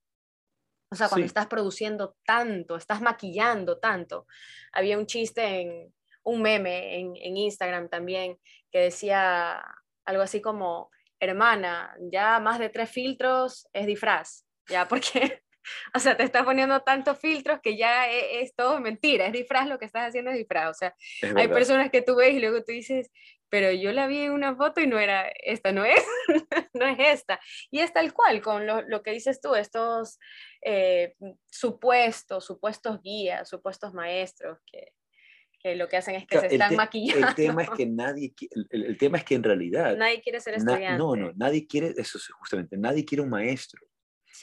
[0.92, 4.28] O sea, cuando estás produciendo tanto, estás maquillando tanto.
[4.74, 8.38] Había un chiste en un meme en, en Instagram también
[8.70, 9.64] que decía
[10.04, 15.42] algo así como, hermana, ya más de tres filtros es disfraz, ya porque,
[15.96, 19.68] o sea, te estás poniendo tantos filtros que ya es, es, todo mentira, es disfraz,
[19.68, 20.96] lo que estás haciendo es disfraz, o sea,
[21.36, 23.12] hay personas que tú ves y luego tú dices,
[23.50, 26.06] pero yo la vi en una foto y no era, esta no es,
[26.74, 27.40] no es esta.
[27.72, 30.20] Y es tal cual, con lo, lo que dices tú, estos
[30.62, 31.16] eh,
[31.50, 34.94] supuestos, supuestos guías, supuestos maestros que,
[35.60, 37.28] que lo que hacen es que se están maquillando.
[37.28, 38.34] El tema es que nadie,
[38.70, 39.96] el, el, tema es que en realidad...
[39.98, 40.98] Nadie quiere ser estudiante.
[40.98, 43.90] no, no, nadie quiere, eso es justamente, nadie quiere un maestro.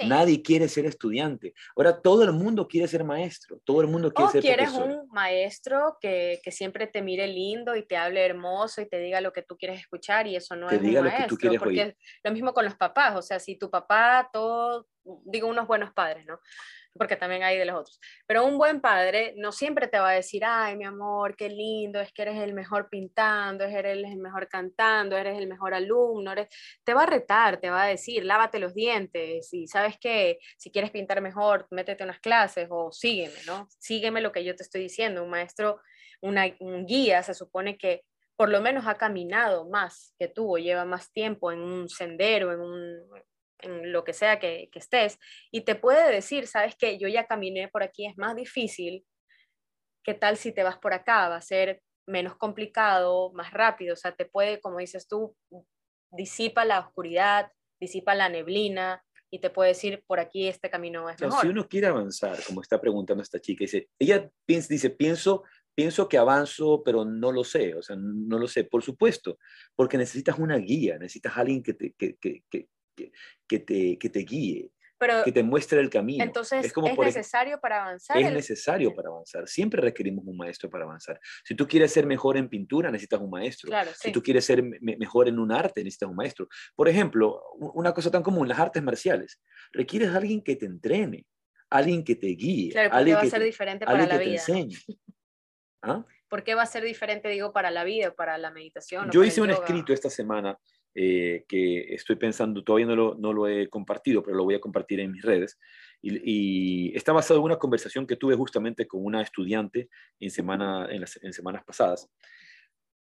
[0.04, 1.54] Nadie quiere ser estudiante.
[1.74, 5.08] Ahora todo el mundo quiere ser maestro, todo el mundo quiere o ser quieres un
[5.10, 9.32] maestro que, que, siempre te mire lindo y te hable hermoso y te diga lo
[9.32, 11.50] que tú quieres escuchar y eso no es un maestro.
[11.58, 14.86] porque es lo mismo con los papás, o sea, si tu papá, todo,
[15.24, 16.40] digo unos buenos padres, ¿no?
[16.96, 18.00] Porque también hay de los otros.
[18.26, 22.00] Pero un buen padre no siempre te va a decir, ay, mi amor, qué lindo,
[22.00, 26.48] es que eres el mejor pintando, eres el mejor cantando, eres el mejor alumno, eres...
[26.84, 30.70] te va a retar, te va a decir, lávate los dientes y sabes que si
[30.70, 33.68] quieres pintar mejor, métete unas clases o sígueme, ¿no?
[33.78, 35.22] Sígueme lo que yo te estoy diciendo.
[35.22, 35.80] Un maestro,
[36.20, 38.02] una, un guía, se supone que
[38.36, 42.52] por lo menos ha caminado más que tú o lleva más tiempo en un sendero,
[42.52, 43.08] en un,
[43.60, 45.18] en lo que sea que, estés,
[45.50, 49.04] y te puede decir, sabes que yo ya caminé por aquí, es más difícil,
[50.04, 51.28] ¿qué tal si te vas por acá?
[51.28, 55.36] Va a ser menos complicado, más rápido, o sea, te puede, como dices tú,
[56.10, 61.20] disipa la oscuridad, disipa la neblina y te puede decir, por aquí este camino es
[61.20, 61.40] mejor.
[61.40, 65.42] Si uno quiere avanzar, como está preguntando esta chica, dice, ella piensa, dice, pienso
[65.76, 69.38] pienso que avanzo, pero no lo sé, o sea, no lo sé, por supuesto,
[69.76, 74.72] porque necesitas una guía, necesitas alguien que te, que, que, te, que te guíe,
[75.24, 76.24] que te muestre el camino.
[76.24, 78.16] Entonces, ¿es, como necesario para avanzar?
[78.16, 79.46] Es necesario para avanzar.
[79.46, 81.20] Siempre requerimos un maestro para avanzar.
[81.44, 83.70] Si tú quieres ser mejor en pintura, necesitas un maestro.
[83.94, 86.48] si tú quieres ser mejor en un arte, necesitas un maestro.
[86.74, 89.40] Por ejemplo, una cosa tan común, las artes marciales.
[89.72, 91.26] Requieres a alguien que te entrene,
[91.68, 94.18] alguien que te guíe, alguien va que a ser diferente para la vida.
[94.18, 94.76] te enseñe.
[95.82, 96.04] ¿Ah?
[96.28, 99.10] ¿Por qué va a ser diferente, digo, para la vida, para la meditación?
[99.12, 100.58] Yo hice un escrito esta semana
[100.98, 104.60] eh, que estoy pensando, todavía no lo, no lo, he compartido, pero lo voy a
[104.60, 105.58] compartir en mis redes.
[106.00, 111.32] Y, está basado en una conversación que tuve justamente con una estudiante en, semana, en,
[111.34, 112.08] semanas pasadas.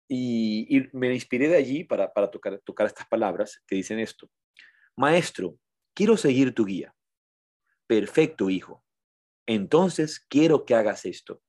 [0.08, 4.30] Y, y, me inspiré de allí para, para tocar, tocar estas palabras que dicen esto.
[4.96, 5.58] Maestro,
[5.92, 6.94] quiero seguir tu guía.
[7.86, 8.82] Perfecto, hijo.
[9.46, 11.42] Entonces quiero que hagas esto.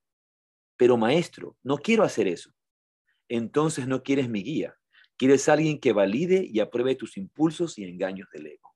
[0.76, 2.52] Pero maestro, no quiero hacer eso.
[3.30, 4.76] Entonces no quieres mi guía.
[5.18, 8.76] Quieres alguien que valide y apruebe tus impulsos y engaños del ego.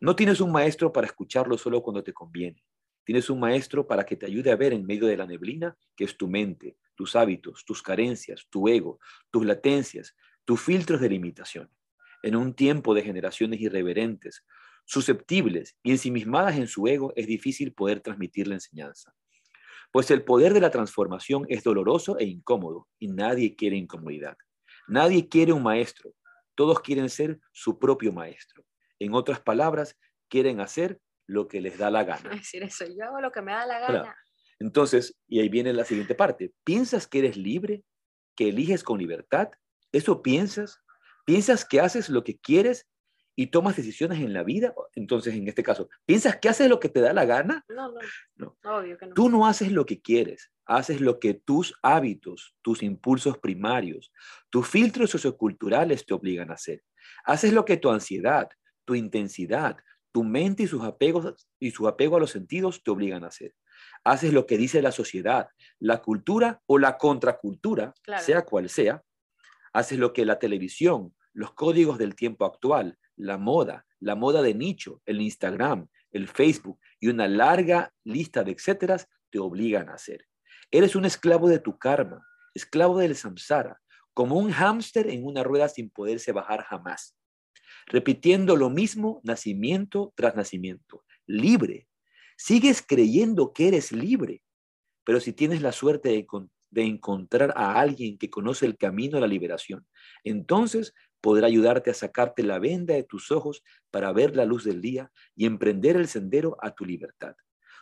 [0.00, 2.64] No tienes un maestro para escucharlo solo cuando te conviene.
[3.04, 6.04] Tienes un maestro para que te ayude a ver en medio de la neblina que
[6.04, 8.98] es tu mente, tus hábitos, tus carencias, tu ego,
[9.30, 11.70] tus latencias, tus filtros de limitación.
[12.22, 14.44] En un tiempo de generaciones irreverentes,
[14.84, 19.14] susceptibles y ensimismadas en su ego, es difícil poder transmitir la enseñanza.
[19.92, 24.36] Pues el poder de la transformación es doloroso e incómodo y nadie quiere incomodidad.
[24.88, 26.14] Nadie quiere un maestro,
[26.54, 28.64] todos quieren ser su propio maestro.
[28.98, 29.96] En otras palabras,
[30.28, 32.30] quieren hacer lo que les da la gana.
[32.30, 34.16] decir eso, yo hago lo que me da la gana.
[34.58, 37.84] Entonces, y ahí viene la siguiente parte, ¿piensas que eres libre?
[38.34, 39.50] ¿Que eliges con libertad?
[39.92, 40.80] ¿Eso piensas?
[41.24, 42.88] ¿Piensas que haces lo que quieres
[43.38, 46.88] y tomas decisiones en la vida, entonces en este caso, ¿piensas que haces lo que
[46.88, 47.64] te da la gana?
[47.68, 48.00] No, no,
[48.34, 48.58] no.
[48.64, 49.14] Obvio que no.
[49.14, 54.12] Tú no haces lo que quieres, haces lo que tus hábitos, tus impulsos primarios,
[54.50, 56.82] tus filtros socioculturales te obligan a hacer.
[57.22, 58.48] Haces lo que tu ansiedad,
[58.84, 59.76] tu intensidad,
[60.10, 63.54] tu mente y sus apegos y su apego a los sentidos te obligan a hacer.
[64.02, 65.46] Haces lo que dice la sociedad,
[65.78, 69.04] la cultura o la contracultura, sea cual sea.
[69.72, 74.54] Haces lo que la televisión, los códigos del tiempo actual, la moda, la moda de
[74.54, 80.24] nicho, el Instagram, el Facebook y una larga lista de etcéteras te obligan a hacer.
[80.70, 83.80] Eres un esclavo de tu karma, esclavo del samsara,
[84.14, 87.16] como un hámster en una rueda sin poderse bajar jamás,
[87.86, 91.88] repitiendo lo mismo nacimiento tras nacimiento, libre.
[92.36, 94.42] Sigues creyendo que eres libre,
[95.04, 96.26] pero si tienes la suerte de,
[96.70, 99.86] de encontrar a alguien que conoce el camino a la liberación,
[100.24, 104.80] entonces podrá ayudarte a sacarte la venda de tus ojos para ver la luz del
[104.80, 107.34] día y emprender el sendero a tu libertad.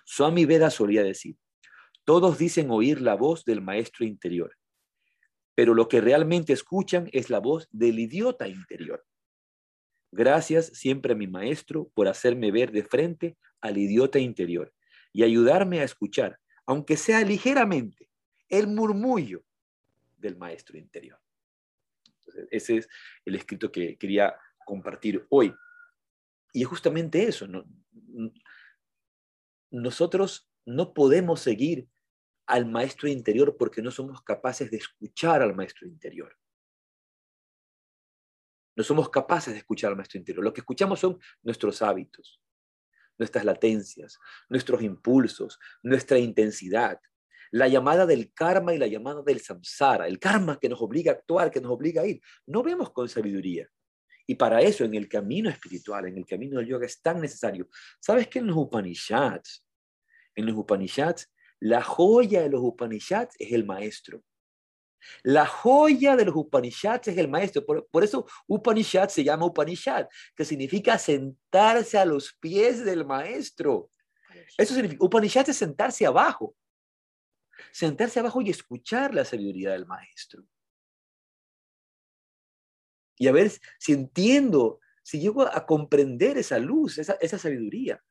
[0.05, 1.37] Swami Veda solía decir,
[2.05, 4.57] todos dicen oír la voz del maestro interior,
[5.55, 9.05] pero lo que realmente escuchan es la voz del idiota interior.
[10.13, 14.73] Gracias siempre a mi maestro por hacerme ver de frente al idiota interior
[15.13, 18.09] y ayudarme a escuchar, aunque sea ligeramente,
[18.49, 19.43] el murmullo
[20.17, 21.19] del maestro interior
[22.51, 22.89] ese es
[23.25, 25.55] el escrito que quería compartir hoy.
[26.53, 27.47] Y es justamente eso.
[29.71, 31.89] Nosotros no podemos seguir
[32.47, 36.37] al maestro interior porque no somos capaces de escuchar al maestro interior.
[38.77, 40.45] No somos capaces de escuchar al maestro interior.
[40.45, 42.41] Lo que escuchamos son nuestros hábitos,
[43.19, 44.19] nuestras latencias,
[44.49, 47.01] nuestros impulsos, nuestra intensidad,
[47.51, 51.15] la llamada del karma y la llamada del samsara, el karma que nos obliga a
[51.15, 52.21] actuar, que nos obliga a ir.
[52.47, 53.69] No vemos con sabiduría.
[54.27, 57.69] Y para eso, en el camino espiritual, en el camino del yoga, es tan necesario.
[58.01, 59.65] ¿Sabes que en los Upanishads,
[60.35, 64.23] en los Upanishads, la joya de los Upanishads es el maestro?
[65.23, 67.65] La joya de los Upanishads es el maestro.
[67.65, 73.91] Por, por, eso Upanishad se llama Upanishad, que significa sentarse a los pies del maestro.
[74.59, 76.57] Eso significa, Upanishad es sentarse abajo.
[77.73, 80.47] Sentarse abajo y escuchar la sabiduría del maestro
[83.19, 88.03] y a ver si entiendo, si llego a comprender esa luz, esa, sabiduría.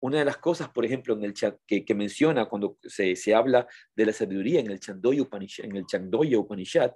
[0.00, 1.34] Una de las cosas, por ejemplo, en el
[1.66, 5.76] que, que menciona cuando se, se, habla de la sabiduría en el Chandoya Upanishad, en
[5.76, 6.92] el Chandoya Upanishad,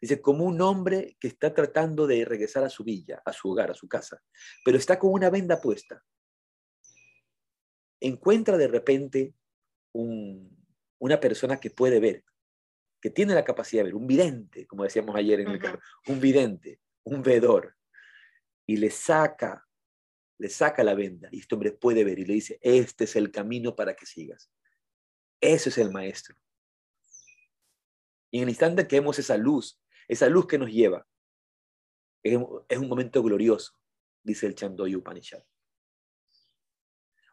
[0.00, 3.70] dice, como un hombre que está tratando de regresar a su villa, a su hogar,
[3.70, 4.22] a su casa,
[4.64, 6.02] pero está con una venda puesta,
[8.00, 9.34] encuentra de repente
[10.98, 12.24] una persona que puede ver,
[13.00, 16.20] que tiene la capacidad de ver, un vidente, como decíamos ayer en el carro, un
[16.20, 17.76] vidente, un vedor,
[18.66, 19.66] y le saca,
[20.38, 23.30] le saca la venda, y este hombre puede ver y le dice, este es el
[23.30, 24.50] camino para que sigas.
[25.40, 26.36] Ese es el maestro.
[28.30, 31.06] Y en el instante que vemos esa luz, esa luz que nos lleva,
[32.22, 33.72] es, un momento glorioso,
[34.22, 35.42] dice el Chandoy Upanishad.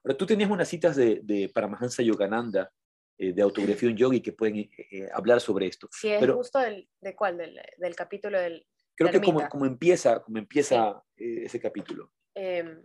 [0.04, 2.72] Ahora, tú tenías unas citas de, de Paramahansa Yogananda
[3.18, 5.88] eh, de autografía un yogi que pueden eh, eh, hablar sobre esto.
[5.92, 7.38] Sí, es Pero, justo del, ¿de cuál?
[7.38, 8.66] Del, del capítulo del...
[8.96, 12.12] Creo que como, como, empieza, como empieza ese capítulo.
[12.36, 12.84] Em,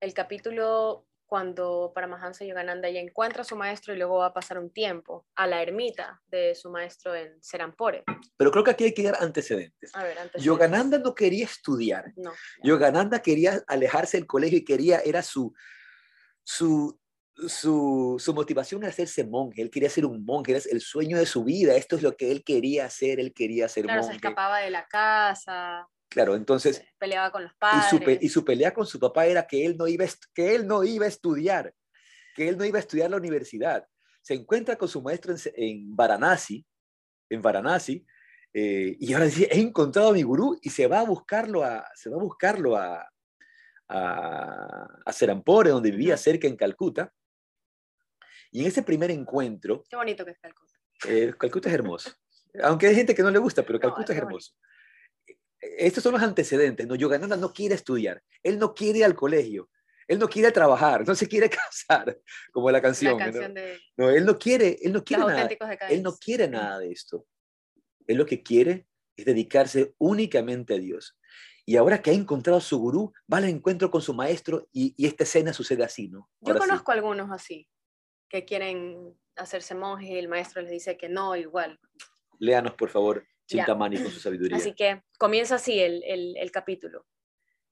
[0.00, 4.58] el capítulo cuando Paramahansa Yogananda ya encuentra a su maestro y luego va a pasar
[4.58, 8.04] un tiempo a la ermita de su maestro en Serampore.
[8.36, 9.94] Pero creo que aquí hay que dar antecedentes.
[9.94, 10.44] A ver, antecedentes.
[10.44, 12.12] Yogananda no quería estudiar.
[12.16, 15.52] No, Yogananda quería alejarse del colegio y quería, era su,
[16.48, 16.98] su
[17.46, 21.26] su, su, motivación era hacerse monje, él quería ser un monje, era el sueño de
[21.26, 24.14] su vida, esto es lo que él quería hacer, él quería ser claro, monje.
[24.14, 25.86] se escapaba de la casa.
[26.08, 26.82] Claro, entonces...
[26.98, 27.84] Peleaba con los padres.
[27.92, 30.66] Y su, y su, pelea con su papá era que él, no iba, que él
[30.66, 31.72] no iba a estudiar,
[32.34, 33.86] que él no iba a estudiar la universidad.
[34.20, 36.66] Se encuentra con su maestro en, en Varanasi,
[37.30, 38.04] en Varanasi,
[38.52, 41.86] eh, y ahora dice, he encontrado a mi gurú y se va a buscarlo a,
[41.94, 43.06] se va a, buscarlo a,
[43.88, 47.12] a, a Serampore, donde vivía cerca en Calcuta,
[48.50, 49.84] y en ese primer encuentro...
[49.88, 50.72] Qué bonito que es Calcuta.
[51.06, 52.10] Eh, Calcuta es hermoso.
[52.62, 54.52] Aunque hay gente que no le gusta, pero Calcuta es, hermoso.
[55.60, 56.86] Estos son los antecedentes.
[56.86, 56.94] ¿no?
[56.94, 58.22] Yogananda no quiere estudiar.
[58.42, 59.70] Él no quiere ir al colegio.
[60.06, 62.18] Él no quiere trabajar, no se quiere casar,
[62.50, 63.18] como la canción.
[63.96, 64.08] ¿no?
[64.08, 65.48] él no quiere, él no quiere nada.
[65.90, 67.26] Él no quiere nada de esto.
[68.06, 71.17] Él lo que quiere es dedicarse únicamente a Dios.
[71.68, 74.94] Y ahora que ha encontrado a su gurú, va al encuentro con su maestro y,
[75.06, 76.30] esta escena sucede así, ¿no?
[76.40, 77.68] Yo conozco algunos así
[78.30, 81.78] que quieren hacerse monjes y el maestro les dice que no, igual.
[82.38, 84.56] Léanos, por favor, Chintamani con su sabiduría.
[84.56, 87.04] Así que comienza así el, el, capítulo.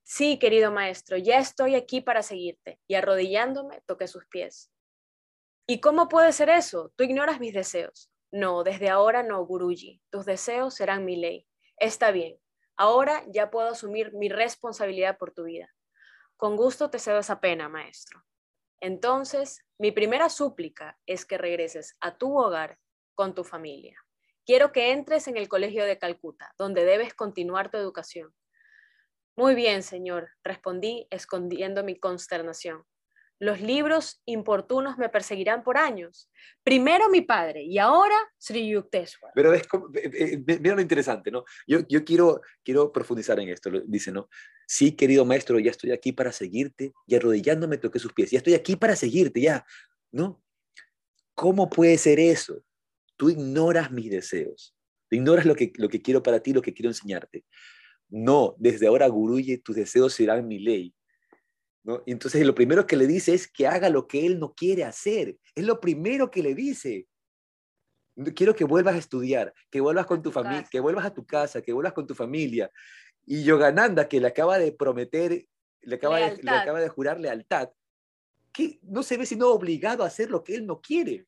[0.02, 2.78] Sí, querido maestro, ya estoy aquí para seguirte.
[2.86, 4.70] Y arrodillándome, toqué sus pies.
[5.66, 6.92] ¿Y cómo puede ser eso?
[6.96, 8.10] Tú ignoras mis deseos.
[8.30, 10.02] No, desde ahora no, Guruji.
[10.10, 11.46] Tus deseos serán mi ley.
[11.78, 12.38] Está bien.
[12.76, 15.74] Ahora ya puedo asumir mi responsabilidad por tu vida.
[16.36, 18.22] Con gusto te cedo esa pena, maestro.
[18.80, 22.78] Entonces, mi primera súplica es que regreses a tu hogar
[23.14, 23.98] con tu familia.
[24.44, 28.34] Quiero que entres en el colegio de Calcuta, donde debes continuar tu educación.
[29.34, 32.84] Muy bien, señor, respondí escondiendo mi consternación.
[33.38, 36.30] Los libros importunos me perseguirán por años.
[36.62, 39.32] Primero mi padre y ahora Sri Yukteswar.
[39.34, 39.52] Pero
[40.60, 41.44] mira lo interesante, ¿no?
[41.66, 43.70] Yo, yo quiero, quiero profundizar en esto.
[43.86, 44.28] Dice, ¿no?
[44.66, 48.30] Sí, querido maestro, ya estoy aquí para seguirte y arrodillándome toqué sus pies.
[48.30, 49.66] Ya estoy aquí para seguirte, ya,
[50.10, 50.42] ¿no?
[51.34, 52.62] ¿Cómo puede ser eso?
[53.16, 54.74] Tú ignoras mis deseos.
[55.10, 57.44] Tú ignoras lo que, lo que quiero para ti, lo que quiero enseñarte.
[58.08, 60.95] No, desde ahora, Guruye, tus deseos serán mi ley.
[62.04, 64.84] Y entonces lo primero que le dice es que haga lo que él no quiere
[64.84, 65.36] hacer.
[65.54, 67.06] Es lo primero que le dice.
[68.34, 71.62] Quiero que vuelvas a estudiar, que vuelvas con tu familia, que vuelvas a tu casa,
[71.62, 72.70] que vuelvas con tu familia.
[73.24, 75.46] Y Yogananda, que le acaba de prometer,
[75.82, 77.70] le acaba, de, le acaba de jurar lealtad,
[78.52, 81.26] que no se ve sino obligado a hacer lo que él no quiere.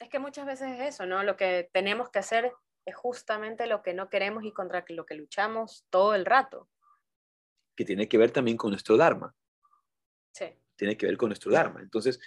[0.00, 1.22] Es que muchas veces es eso, ¿no?
[1.22, 2.52] Lo que tenemos que hacer
[2.84, 6.68] es justamente lo que no queremos y contra lo que luchamos todo el rato
[7.78, 9.32] que tiene que ver también con nuestro Dharma.
[10.32, 10.46] Sí.
[10.74, 11.80] Tiene que ver con nuestro Dharma.
[11.80, 12.18] Entonces,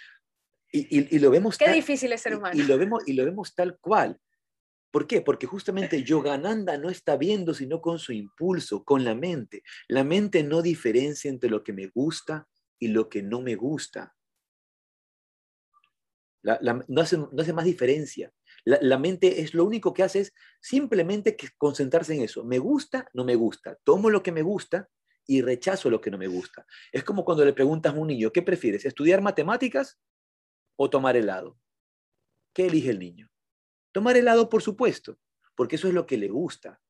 [0.72, 1.58] y, lo vemos...
[1.58, 2.58] Qué difícil es ser humano.
[2.58, 4.18] Y, lo vemos, y lo vemos tal cual.
[4.90, 5.20] ¿Por qué?
[5.20, 9.62] Porque justamente Yogananda no está viendo sino con su impulso, con la mente.
[9.88, 12.48] La mente no diferencia entre lo que me gusta
[12.78, 14.16] y lo que no me gusta.
[16.42, 18.32] no, hace, no hace más diferencia.
[18.64, 20.32] La, mente es lo único que hace es
[20.62, 22.42] simplemente concentrarse en eso.
[22.42, 23.76] Me gusta, no me gusta.
[23.84, 24.88] Tomo lo que me gusta
[25.26, 26.66] y rechazo lo que no me gusta.
[26.90, 28.84] Es como cuando le preguntas a un niño, ¿qué prefieres?
[28.84, 30.00] ¿Estudiar matemáticas
[30.76, 31.58] o tomar helado?
[32.54, 33.30] ¿Qué elige el niño?
[33.92, 35.18] Tomar helado, por supuesto,
[35.54, 36.80] porque eso es lo que le gusta.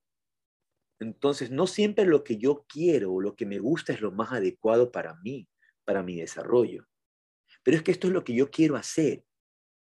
[1.00, 4.32] Entonces, no siempre lo que yo quiero o lo que me gusta es lo más
[4.32, 5.48] adecuado para mí,
[5.84, 6.86] para mi desarrollo.
[7.64, 9.24] Pero es que esto es lo que yo quiero hacer.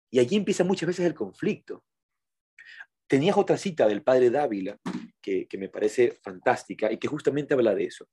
[0.10, 1.84] Y allí empieza muchas veces el conflicto.
[3.08, 4.78] Tenías otra cita del padre Dávila
[5.24, 8.08] que, me parece fantástica y que justamente habla de eso.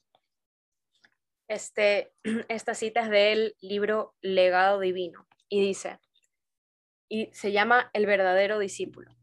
[1.49, 2.13] Este,
[2.49, 5.99] esta cita es del libro Legado Divino y dice,
[7.09, 9.17] y se llama El verdadero discípulo.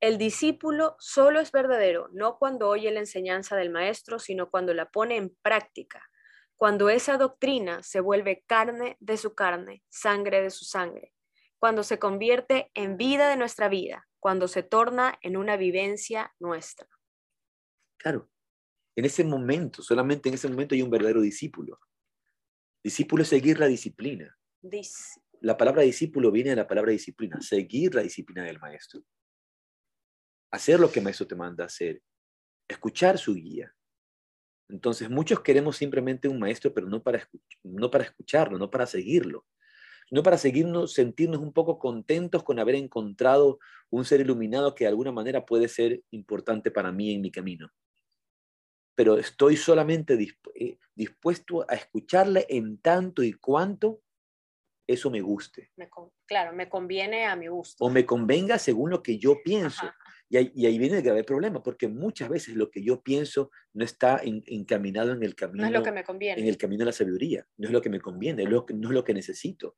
[0.00, 4.90] El discípulo solo es verdadero, no cuando oye la enseñanza del maestro, sino cuando la
[4.90, 6.08] pone en práctica,
[6.56, 11.12] cuando esa doctrina se vuelve carne de su carne, sangre de su sangre,
[11.58, 16.88] cuando se convierte en vida de nuestra vida, cuando se torna en una vivencia nuestra.
[17.98, 18.30] Claro,
[18.96, 21.78] en ese momento, solamente en ese momento hay un verdadero discípulo.
[22.82, 24.36] Discípulo es seguir la disciplina.
[25.40, 29.04] la palabra discípulo viene de la palabra disciplina, seguir la disciplina del maestro
[30.50, 32.02] hacer lo que el maestro te manda hacer,
[32.66, 33.74] escuchar su guía.
[34.68, 37.26] Entonces, muchos queremos simplemente un maestro, pero no para,
[37.62, 39.46] no para escucharlo, no para seguirlo,
[40.10, 43.58] no para seguirnos, sentirnos un poco contentos con haber encontrado
[43.90, 47.70] un ser iluminado que de alguna manera puede ser importante para mí en mi camino.
[48.94, 50.18] Pero estoy solamente
[50.54, 54.02] eh, dispuesto a escucharle en tanto y cuanto
[54.86, 55.70] eso me guste.
[56.26, 57.84] claro, me conviene a mi gusto.
[57.84, 59.86] O me convenga según lo que yo pienso.
[60.30, 64.20] Y ahí, viene el grave problema, porque muchas veces lo que yo pienso no está
[64.22, 65.62] encaminado en el camino.
[65.62, 66.42] No es lo que me conviene.
[66.42, 67.46] En el camino de la sabiduría.
[67.56, 69.74] No es lo que me conviene, no es lo que necesito.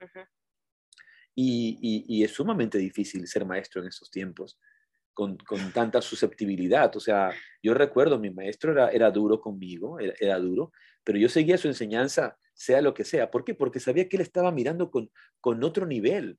[1.36, 4.58] y, es sumamente difícil ser maestro en estos tiempos,
[5.14, 5.38] con,
[5.72, 6.94] tanta susceptibilidad.
[6.96, 7.30] O sea,
[7.62, 10.72] yo recuerdo, mi maestro era, era duro conmigo, era, era, duro,
[11.04, 13.30] pero yo seguía su enseñanza, sea lo que sea.
[13.30, 13.54] ¿Por qué?
[13.54, 16.38] Porque sabía que él estaba mirando con, con otro nivel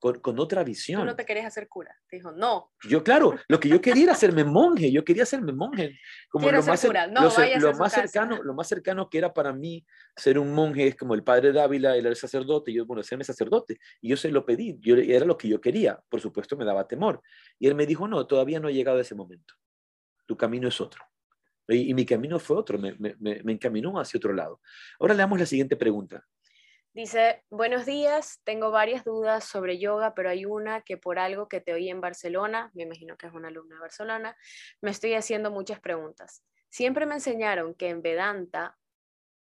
[0.00, 1.02] con, otra visión.
[1.02, 1.94] Tú no te querías hacer cura.
[2.08, 2.72] Te dijo, no.
[2.88, 4.90] Yo, claro, lo que yo quería era hacerme monje.
[4.90, 5.98] Yo quería hacerme monje.
[6.30, 7.06] Como lo más, cura.
[7.06, 9.84] No, lo, más cercano, lo más cercano que era para mí
[10.16, 12.72] ser un monje es como el padre Dávila, él era el sacerdote.
[12.72, 13.78] Yo, bueno, serme sacerdote.
[14.00, 14.78] Y yo se lo pedí.
[14.80, 16.00] Yo, era lo que yo quería.
[16.08, 17.20] Por supuesto, me daba temor.
[17.58, 19.54] Y él me dijo, no, todavía no he llegado a ese momento.
[20.26, 21.04] Tu camino es otro.
[21.68, 22.78] Y, mi camino fue otro.
[22.78, 24.62] Me, me, me encaminó hacia otro lado.
[24.98, 26.26] Ahora le damos la siguiente pregunta.
[26.92, 31.60] Dice, buenos días, tengo varias dudas sobre yoga, pero hay una que por algo que
[31.60, 34.36] te oí en Barcelona, me imagino que es una alumna de Barcelona,
[34.80, 36.44] me estoy haciendo muchas preguntas.
[36.68, 38.76] Siempre me enseñaron que en Vedanta,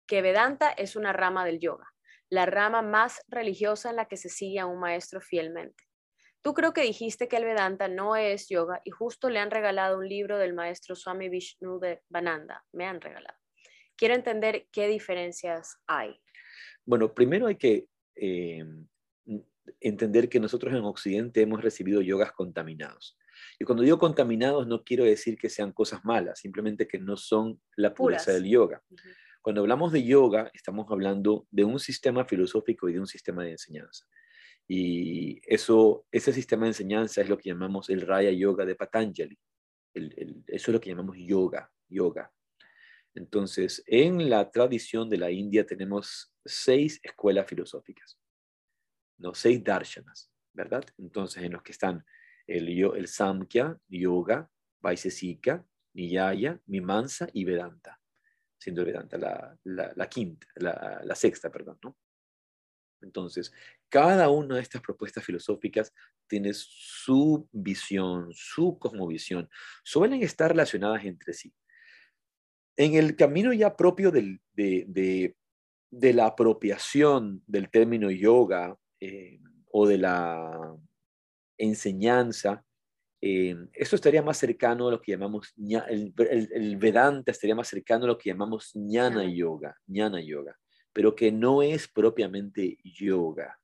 [0.08, 1.86] que Vedanta es una rama del yoga,
[2.28, 5.84] la rama más religiosa en la que se sigue a un maestro fielmente.
[6.42, 9.98] Tú creo que dijiste que el Vedanta no es yoga y justo le han regalado
[9.98, 13.38] un libro del maestro Swami Vishnu de Bananda, me han regalado.
[13.96, 16.20] Quiero entender qué diferencias hay.
[16.88, 18.64] Bueno, primero hay que eh,
[19.78, 23.18] entender que nosotros en Occidente hemos recibido yogas contaminados.
[23.58, 27.60] Y cuando digo contaminados no quiero decir que sean cosas malas, simplemente que no son
[27.76, 28.82] la pureza del yoga.
[29.42, 33.50] Cuando hablamos de yoga, estamos hablando de un sistema filosófico y de un sistema de
[33.50, 34.06] enseñanza.
[34.66, 39.38] Y eso, ese sistema de enseñanza es lo que llamamos el Raya Yoga de Patanjali.
[39.92, 42.32] eso es lo que llamamos yoga, yoga.
[43.14, 48.18] Entonces, en la tradición de la India tenemos seis escuelas filosóficas,
[49.18, 50.84] no seis darshanas, ¿verdad?
[50.98, 52.04] Entonces, en los que están
[52.46, 58.00] el, el Samkhya, Yoga, Vaisesika, Niyaya, Mimansa y Vedanta,
[58.58, 59.18] siendo Vedanta
[59.64, 61.78] la, quinta, la, la, sexta, perdón.
[63.00, 63.52] Entonces,
[63.88, 65.92] cada una de estas propuestas filosóficas
[66.26, 69.48] tiene su visión, su cosmovisión.
[69.82, 71.54] Suelen estar relacionadas entre sí.
[72.76, 75.36] En el camino ya propio de,
[75.90, 80.76] la apropiación del término yoga eh, o de la
[81.56, 82.64] enseñanza,
[83.20, 88.08] eh, eso estaría más cercano a lo que llamamos, el, Vedanta estaría más cercano a
[88.08, 90.56] lo que llamamos Jnana Yoga, Jnana Yoga,
[90.92, 93.58] pero que no es propiamente yoga.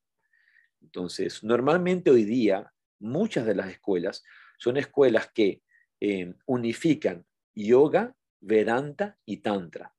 [0.83, 4.25] Entonces, normalmente hoy día, muchas de las escuelas
[4.59, 5.63] son escuelas que
[6.01, 9.94] eh, unifican yoga Vedanta y Tantra.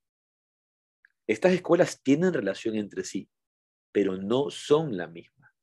[1.28, 3.30] Estas escuelas tienen relación entre sí,
[3.92, 5.54] pero no son la misma.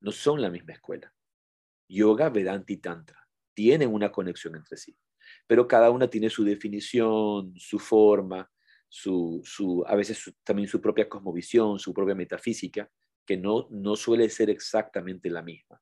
[0.00, 1.14] No son la misma escuela.
[1.88, 3.20] Yoga, Vedanta y Tantra
[3.54, 4.96] tienen una conexión entre sí,
[5.46, 8.50] pero cada una tiene su definición, su forma,
[8.88, 12.90] su, a veces también su propia cosmovisión, su propia metafísica,
[13.26, 15.80] que no, no suele ser exactamente la misma.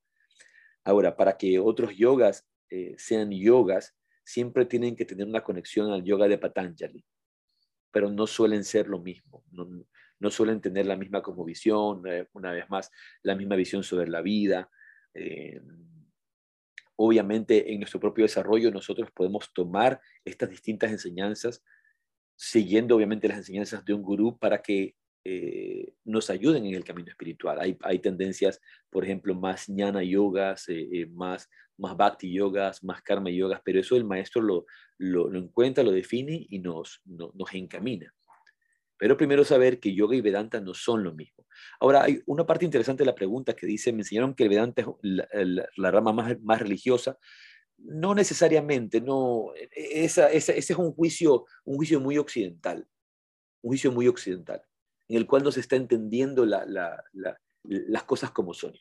[0.83, 6.03] Ahora, para que otros yogas eh, sean yogas, siempre tienen que tener una conexión al
[6.03, 7.05] yoga de Patanjali,
[7.91, 12.53] pero no suelen ser lo mismo, no, suelen tener la misma como visión, eh, una
[12.53, 12.91] vez más,
[13.23, 14.71] la misma visión sobre la vida.
[15.15, 15.61] Eh,
[16.97, 21.63] obviamente, en nuestro propio desarrollo nosotros podemos tomar estas distintas enseñanzas,
[22.37, 27.11] siguiendo obviamente las enseñanzas de un gurú para que eh, nos ayuden en el camino
[27.11, 27.59] espiritual.
[27.83, 33.31] Hay, tendencias, por ejemplo, más jnana yogas, eh, eh, más, más bhakti yogas, más karma
[33.31, 34.67] yogas, pero eso el maestro lo,
[34.97, 38.13] lo, encuentra, lo define y nos, nos encamina.
[38.97, 41.47] Pero primero saber que yoga y Vedanta no son lo mismo.
[41.79, 44.83] Ahora, hay una parte interesante de la pregunta que dice, me enseñaron que el Vedanta
[44.83, 44.89] es
[45.77, 47.19] la, rama más, más religiosa.
[47.77, 52.89] No necesariamente, no, e, e, esa, ese es un juicio, un juicio muy occidental,
[53.63, 54.63] un juicio muy occidental
[55.09, 58.73] en el cual no se está entendiendo las cosas como son.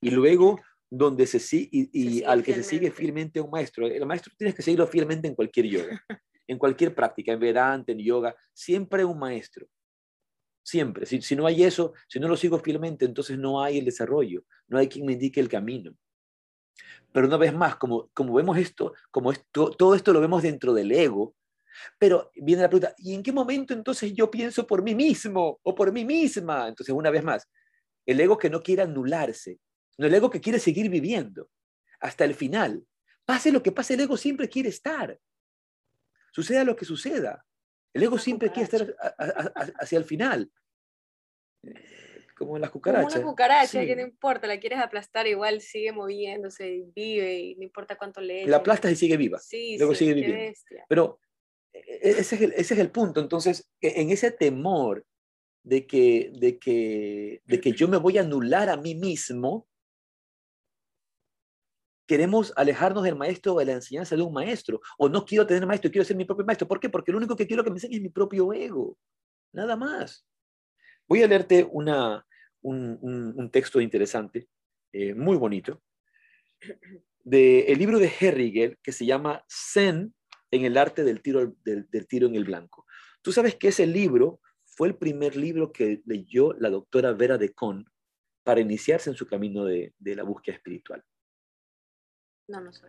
[0.00, 0.60] Y luego,
[0.90, 4.62] donde se sigue, y, al que se sigue fielmente un maestro, el maestro tienes que
[4.62, 6.04] seguirlo fielmente en cualquier yoga,
[6.46, 9.66] en cualquier práctica, en Vedanta, en yoga, siempre un maestro.
[10.64, 11.06] Siempre.
[11.06, 14.44] Si, si no hay eso, si no lo sigo fielmente, entonces no hay el desarrollo,
[14.68, 15.96] no hay quien me indique el camino.
[17.12, 20.72] Pero una vez más, como, como vemos esto, como esto, todo esto lo vemos dentro
[20.72, 21.34] del ego,
[21.98, 25.74] pero viene la pregunta, ¿y en qué momento entonces yo pienso por mí mismo o
[25.74, 26.68] por mí misma?
[26.68, 27.48] Entonces, una vez más,
[28.06, 29.58] el ego que no quiere anularse,
[29.98, 31.48] no el ego que quiere seguir viviendo
[32.00, 32.84] hasta el final.
[33.24, 35.18] Pase lo que pase, el ego siempre quiere estar.
[36.32, 37.44] Suceda lo que suceda.
[37.92, 38.96] El ego siempre quiere estar
[39.78, 40.50] hacia el final.
[42.36, 43.12] Como en las cucarachas.
[43.12, 47.62] Como una cucaracha que no importa, la quieres aplastar, igual sigue moviéndose, vive y no
[47.62, 49.38] importa cuánto le La aplastas y sigue viva.
[49.38, 50.58] Sí, Luego sigue viviendo.
[50.88, 51.31] Pero e-,
[51.72, 53.20] ese es, el, ese es el punto.
[53.20, 55.04] Entonces, e-, en ese temor
[55.62, 59.68] de que, de, que, de que yo me voy a anular a mí mismo,
[62.06, 64.80] queremos alejarnos del maestro de la enseñanza de un maestro.
[64.98, 66.68] O no quiero tener maestro, quiero ser mi propio maestro.
[66.68, 66.88] ¿Por qué?
[66.88, 68.98] Porque lo único que quiero que me enseñe es mi propio ego.
[69.52, 70.26] Nada más.
[71.08, 72.26] Voy a leerte una,
[72.62, 74.48] un, un, texto interesante,
[74.92, 75.82] eh, muy bonito,
[77.24, 80.14] del el libro de Herrigel que se llama Zen
[80.52, 82.86] en el arte del tiro, del, tiro en el blanco.
[83.22, 87.52] Tú sabes que ese libro fue el primer libro que leyó la doctora Vera de
[87.52, 87.90] Con
[88.44, 91.02] para iniciarse en su camino de, la búsqueda espiritual.
[92.48, 92.86] No, no sé.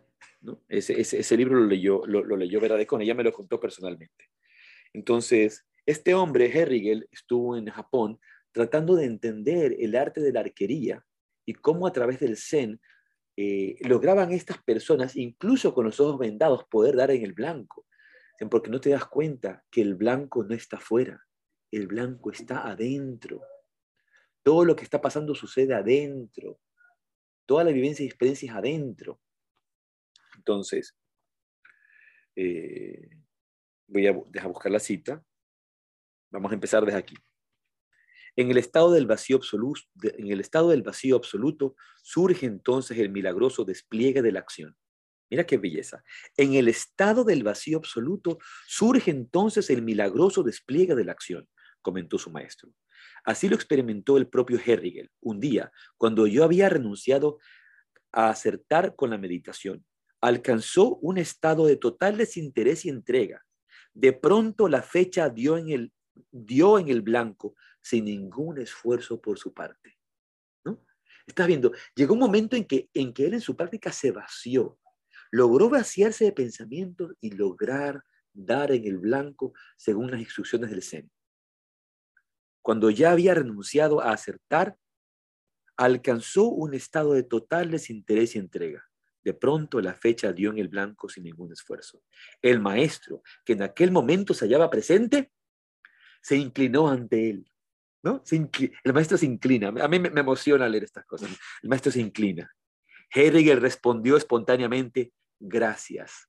[0.67, 4.29] Ese, ese, libro lo leyó, lo, leyó Vera de Con, ella me lo contó personalmente.
[4.91, 8.19] Entonces, este hombre, Herrigel, estuvo en Japón
[8.51, 11.05] tratando de entender el arte de la arquería
[11.45, 12.79] y cómo a través del Zen
[13.35, 17.85] eh, lograban estas personas, incluso con los ojos vendados, poder dar en el blanco.
[18.49, 21.25] Porque no te das cuenta que el blanco no está afuera,
[21.71, 23.41] el blanco está adentro.
[24.43, 26.59] Todo lo que está pasando sucede adentro.
[27.45, 29.21] Toda la vivencia y experiencia es adentro.
[30.35, 30.95] Entonces,
[32.35, 33.09] eh,
[33.87, 35.23] voy a dejar buscar la cita.
[36.31, 37.15] Vamos a empezar desde aquí.
[38.35, 39.37] En el estado del vacío
[41.15, 44.75] absoluto, surge entonces el milagroso despliegue de la acción.
[45.29, 46.03] Mira qué belleza.
[46.37, 51.47] En el estado del vacío absoluto surge entonces el milagroso despliegue de la acción,
[51.81, 52.69] comentó su maestro.
[53.23, 57.39] Así lo experimentó el propio Herrigel un día, cuando yo había renunciado
[58.11, 59.85] a acertar con la meditación.
[60.21, 63.43] Alcanzó un estado de total desinterés y entrega.
[63.93, 65.89] De pronto la fecha dio en
[66.89, 69.99] el blanco sin ningún esfuerzo por su parte.
[70.63, 70.83] ¿no?
[71.27, 74.79] Estás viendo, llegó un momento en que, en que él en su práctica se vació,
[75.29, 81.11] logró vaciarse de pensamientos y lograr dar en el blanco según las instrucciones del Zen.
[82.61, 84.77] Cuando ya había renunciado a acertar,
[85.75, 88.89] alcanzó un estado de total desinterés y entrega.
[89.21, 92.01] De pronto la fecha dio en el blanco sin ningún esfuerzo.
[92.41, 95.31] El maestro, que en aquel momento se hallaba presente,
[96.21, 97.52] se inclinó ante él
[98.03, 98.21] ¿no?
[98.29, 99.69] el maestro se inclina.
[99.69, 101.31] A mí me, emociona leer estas cosas.
[101.61, 102.51] El maestro se inclina.
[103.09, 106.27] Hegel respondió espontáneamente, gracias.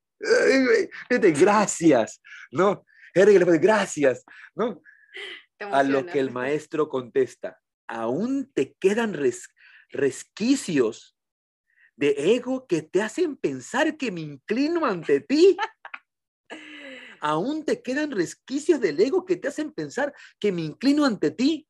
[1.10, 2.84] Gracias, ¿no?
[3.14, 4.82] Responde, gracias, ¿no?
[5.58, 9.16] A lo que el maestro contesta, aún te quedan
[9.90, 11.16] resquicios
[11.96, 15.56] de ego que te hacen pensar que me inclino ante ti.
[17.24, 21.66] Aún te quedan resquicios del ego que te hacen pensar que me inclino ante ti.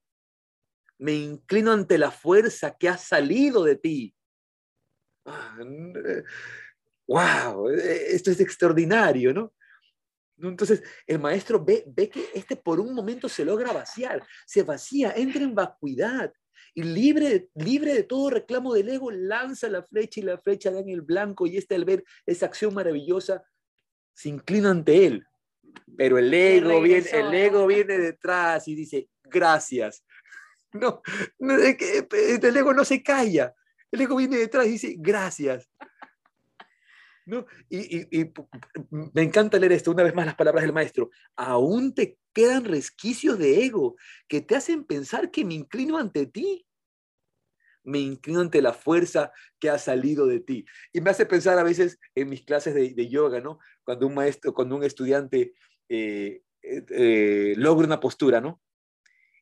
[0.98, 4.16] Me inclino ante la fuerza que ha salido de ti.
[7.06, 7.68] ¡Wow!
[7.68, 9.54] Esto es extraordinario, ¿no?
[10.38, 15.12] Entonces, el maestro ve, ve que este por un momento se logra vaciar, se vacía,
[15.16, 16.32] entra en vacuidad
[16.74, 20.80] Y libre, libre de todo reclamo del ego, lanza la flecha y la flecha da
[20.80, 23.44] en el blanco y este al ver esa acción maravillosa
[24.14, 25.24] se inclina ante él.
[25.96, 30.04] Pero el ego, viene, el ego viene detrás y dice, gracias.
[30.74, 31.02] No,
[31.38, 33.54] el ego no se calla.
[33.92, 35.70] El ego viene detrás y dice, gracias.
[37.26, 37.46] ¿No?
[37.70, 38.32] Y,
[38.90, 41.10] me encanta leer esto, una vez más las palabras del maestro.
[41.36, 43.94] Aún te quedan resquicios de ego
[44.26, 46.66] que te hacen pensar que me inclino ante ti.
[47.84, 50.64] Me inclino ante la fuerza que ha salido de ti.
[50.92, 53.60] Y me hace pensar a veces en mis clases de, yoga, ¿no?
[53.84, 55.54] Cuando un maestro, cuando un estudiante
[55.88, 58.60] eh, eh, logra una postura, ¿no?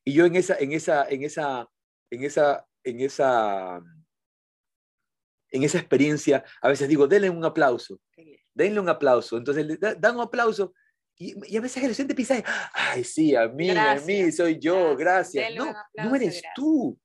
[0.05, 1.69] Y yo en esa, en esa, en esa,
[2.11, 3.83] en esa, en esa
[5.53, 8.01] en esa experiencia, a veces digo, denle un aplauso,
[8.55, 9.37] denle un aplauso.
[9.37, 10.73] Entonces le dan un aplauso
[11.17, 15.55] y, a veces el estudiante piensa, ay, sí, a mí, a mí, soy yo, gracias.
[15.55, 16.99] No, no eres tú.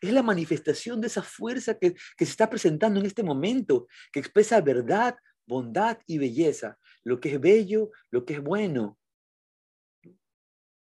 [0.00, 4.20] Es la manifestación de esa fuerza que, que se está presentando en este momento, que
[4.20, 5.16] expresa verdad,
[5.46, 8.98] bondad y belleza, lo que es bello, lo que es bueno,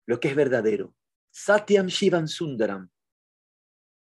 [0.06, 0.94] lo que es verdadero.
[1.30, 2.90] Satyam Shivan Sundaram.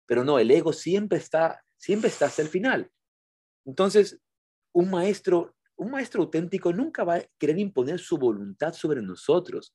[0.06, 2.90] Pero no, el ego siempre está, siempre está hasta el final.
[3.64, 4.18] Entonces,
[4.72, 9.74] un maestro, un maestro auténtico nunca va a querer imponer su voluntad sobre nosotros.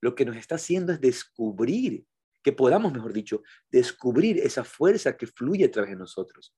[0.00, 2.04] Lo que nos está haciendo es descubrir,
[2.42, 6.54] que podamos, mejor dicho, descubrir esa fuerza que fluye a través de nosotros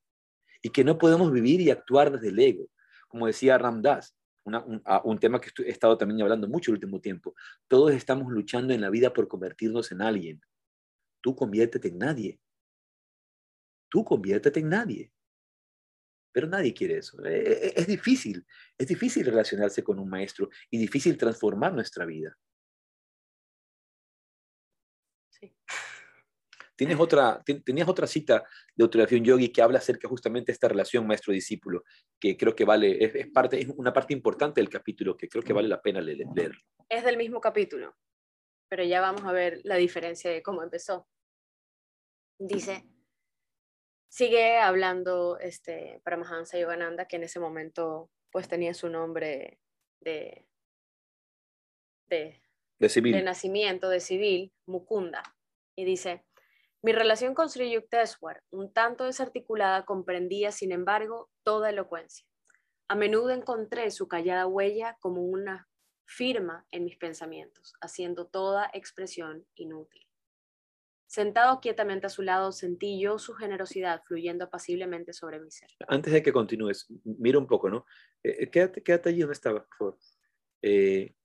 [0.61, 2.69] y que no podemos vivir y actuar desde el ego.
[3.07, 4.15] Como decía Ramdas,
[4.45, 7.35] un, un, tema que he estado también hablando mucho el último tiempo.
[7.67, 10.41] Todos estamos luchando en la vida por convertirnos en alguien.
[11.21, 12.39] Tú conviértete en nadie.
[13.89, 15.11] Tú conviértete en nadie.
[16.31, 17.23] Pero nadie quiere eso.
[17.25, 18.45] E, e, es difícil,
[18.77, 22.37] es difícil relacionarse con un maestro y difícil transformar nuestra vida.
[26.75, 28.43] Tienes otra, tenías otra cita
[28.75, 31.83] de autografía yogi que habla acerca justamente de esta relación maestro-discípulo,
[32.19, 35.53] que creo que vale, es, parte, es una parte importante del capítulo que creo que
[35.53, 36.51] vale la pena leer.
[36.89, 37.95] Es del mismo capítulo,
[38.67, 41.07] pero ya vamos a ver la diferencia de cómo empezó.
[42.37, 42.83] Dice,
[44.09, 49.59] sigue hablando este, Paramahansa Yogananda, que en ese momento pues tenía su nombre
[50.01, 50.45] de,
[52.07, 52.41] de,
[52.79, 55.23] de, nacimiento, de civil, Mukunda,
[55.77, 56.25] y dice,
[56.85, 62.27] mi relación con Sri Yukteswar, un tanto desarticulada, comprendía, sin embargo, toda elocuencia.
[62.87, 65.67] A menudo encontré su callada huella como una
[66.05, 70.05] firma en mis pensamientos, haciendo toda expresión inútil.
[71.07, 75.69] Sentado quietamente a su lado, sentí yo su generosidad fluyendo apaciblemente sobre mi ser.
[75.87, 77.87] Antes de que continúes, mira un poco, ¿no?
[78.21, 79.99] Eh, eh, quédate, quédate allí donde estaba, por favor.
[80.61, 81.15] Eh,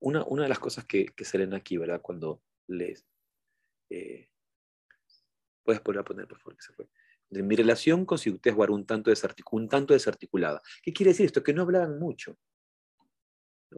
[0.00, 2.00] una, una, de las cosas que, que se leen aquí, ¿verdad?
[2.00, 3.06] Cuando lees.
[5.64, 6.56] Puedes poner a poner, por favor.
[7.30, 9.10] De mi relación con si ustedes un tanto,
[9.52, 10.62] un tanto desarticulada.
[10.82, 11.42] ¿Qué quiere decir esto?
[11.42, 12.38] Que no hablaban mucho.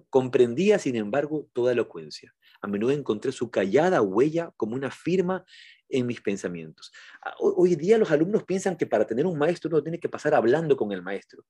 [0.09, 2.32] Comprendía, sin embargo, toda elocuencia.
[2.61, 5.45] A menudo encontré su callada huella como una firma
[5.88, 6.93] en mis pensamientos.
[7.41, 10.76] Hoy día los alumnos piensan que para tener un maestro uno tiene que pasar hablando
[10.76, 11.45] con el maestro.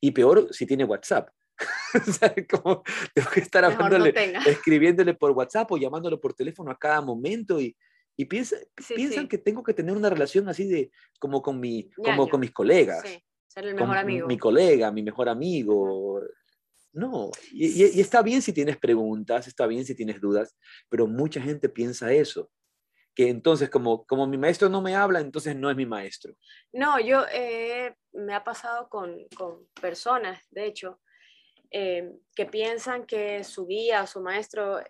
[0.00, 1.30] Y peor si tiene WhatsApp.
[3.14, 4.14] tengo que estar hablándole,
[4.46, 7.76] escribiéndole por WhatsApp o llamándolo por teléfono a cada momento y,
[8.16, 8.56] y piensa,
[8.94, 12.52] piensan que tengo que tener una relación así de como con, mi, como con mis
[12.52, 13.02] colegas.
[13.46, 14.26] ser el mejor amigo.
[14.26, 16.20] Mi colega, mi mejor amigo.
[16.92, 20.56] No, y, está bien si tienes preguntas, está bien si tienes dudas,
[20.88, 22.50] pero mucha gente piensa eso,
[23.14, 26.34] que entonces como, como mi maestro no me habla, entonces no es mi maestro.
[26.72, 31.00] No, yo eh, me ha pasado con, con personas, de hecho,
[31.70, 34.80] eh, que piensan que su guía o su maestro,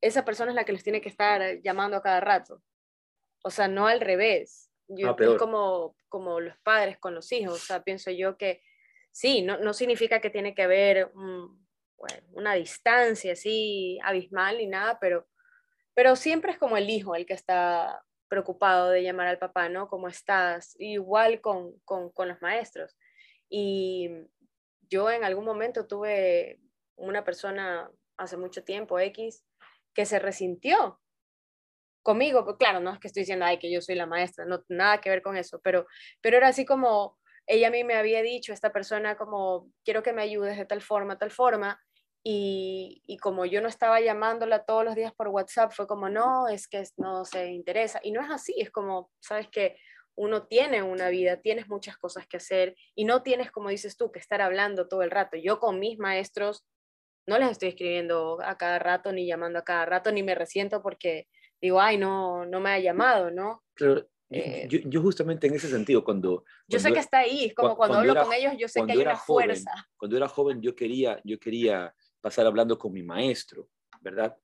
[0.00, 2.62] esa persona es la que les tiene que estar llamando a cada rato.
[3.42, 4.70] O sea, no al revés.
[4.88, 7.54] Yo, ah, como, como los padres con los hijos.
[7.54, 8.62] O sea, pienso yo que
[9.12, 11.10] sí, no, no significa que tiene que haber
[12.32, 15.26] una distancia así abismal ni nada, pero,
[15.94, 19.88] pero siempre es como el hijo el que está preocupado de llamar al papá, ¿no?
[19.88, 20.74] ¿Cómo estás?
[20.78, 22.96] Igual con, con, con los maestros.
[23.48, 24.10] Y
[24.88, 26.60] yo en algún momento tuve
[26.96, 29.44] una persona hace mucho tiempo, X,
[29.94, 31.00] que se resintió
[32.02, 34.62] conmigo, pues claro, no es que estoy diciendo, ay, que yo soy la maestra, no,
[34.68, 35.86] nada que ver con eso, pero,
[36.20, 40.12] pero era así como, ella a mí me había dicho, esta persona como, quiero que
[40.12, 41.80] me ayudes de tal forma, tal forma,
[42.26, 46.48] y, y, como yo no estaba llamándola todos los días por WhatsApp, fue como, no,
[46.48, 48.00] es que no se interesa.
[48.02, 49.76] Y no es así, es como, sabes que
[50.16, 54.10] uno tiene una vida, tienes muchas cosas que hacer y no tienes, como dices tú,
[54.12, 55.36] que estar hablando todo el rato.
[55.36, 56.66] Yo con mis maestros
[57.26, 60.82] no les estoy escribiendo a cada rato, ni llamando a cada rato, ni me resiento
[60.82, 61.26] porque
[61.60, 63.62] digo, ay, no, no me ha llamado, ¿no?
[63.74, 66.44] Claro, eh, yo, justamente en ese sentido, cuando...
[66.68, 68.98] Yo sé que está ahí, es como cuando, hablo con ellos, yo sé que hay
[68.98, 69.70] una fuerza.
[69.96, 73.68] Cuando era joven, yo quería, yo quería pasar hablando con mi maestro,
[74.00, 74.36] ¿verdad?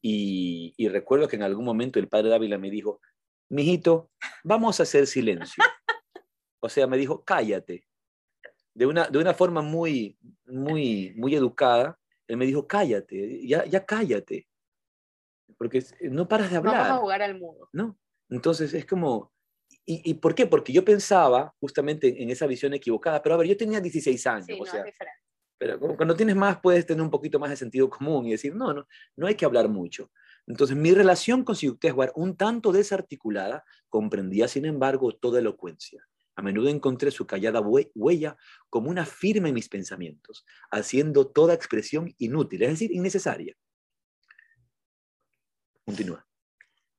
[0.00, 3.00] Y, y recuerdo que en algún momento el padre Dávila me dijo,
[3.52, 4.10] mijito,
[4.42, 5.62] vamos a hacer silencio.
[6.60, 7.84] O sea, me dijo, cállate.
[8.74, 13.84] De una, de una forma muy, muy, muy educada, él me dijo, cállate, ya, ya
[13.84, 14.48] cállate.
[15.58, 16.74] Porque no paras de hablar.
[16.74, 17.68] Vamos a jugar al mundo.
[17.72, 17.98] ¿No?
[18.30, 19.32] Entonces es como,
[19.84, 20.46] ¿y, ¿y, por qué?
[20.46, 24.46] Porque yo pensaba justamente en esa visión equivocada, pero a ver, yo tenía 16 años.
[24.46, 24.84] Sí, o sea,
[25.58, 28.72] Pero cuando tienes más puedes tener un poquito más de sentido común y decir, no,
[28.72, 28.86] no,
[29.16, 30.10] no hay que hablar mucho.
[30.46, 36.06] Entonces, mi relación con Siyukteswar, un tanto desarticulada, comprendía, sin embargo, toda elocuencia.
[36.34, 38.36] A menudo encontré su callada huella
[38.70, 43.54] como una firma en mis pensamientos, haciendo toda expresión inútil, es decir, innecesaria.
[45.84, 46.26] Continúa.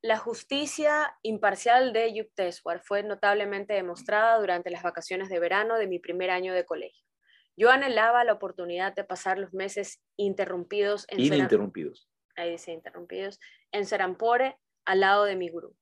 [0.02, 5.98] La justicia imparcial de Yukteswar fue notablemente demostrada durante las vacaciones de verano de mi
[5.98, 7.06] primer año de colegio.
[7.56, 13.40] Yo anhelaba la oportunidad de pasar los meses interrumpidos en ininterrumpidos ahí dice interrumpidos,
[13.72, 15.76] en Serampore, al lado de mi gurú.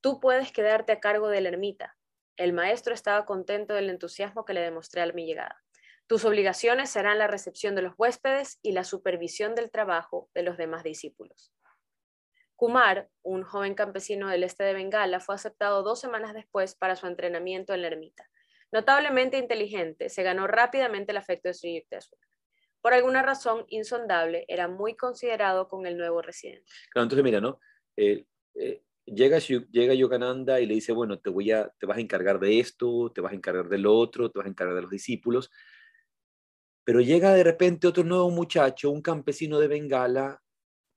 [0.00, 1.96] Tú puedes quedarte a cargo de la ermita.
[2.36, 5.62] El maestro estaba contento del entusiasmo que le demostré a mi llegada.
[6.06, 10.56] Tus obligaciones serán la recepción de los huéspedes y la supervisión del trabajo de los
[10.56, 11.52] demás discípulos.
[12.56, 17.06] Kumar, un joven campesino del este de Bengala, fue aceptado dos semanas después para su
[17.06, 18.28] entrenamiento en la ermita.
[18.72, 22.27] Notablemente inteligente, se ganó rápidamente el afecto de Sri Yukteswar
[22.80, 26.64] por alguna razón insondable, era muy considerado con el nuevo residente.
[26.90, 27.60] Claro, entonces mira, ¿no?
[27.96, 28.24] Eh,
[28.54, 32.38] eh, llega, llega Yogananda y le dice, bueno, te, voy a, te vas a encargar
[32.38, 34.90] de esto, te vas a encargar de lo otro, te vas a encargar de los
[34.90, 35.50] discípulos.
[36.84, 40.42] Pero llega de repente otro nuevo muchacho, un campesino de Bengala,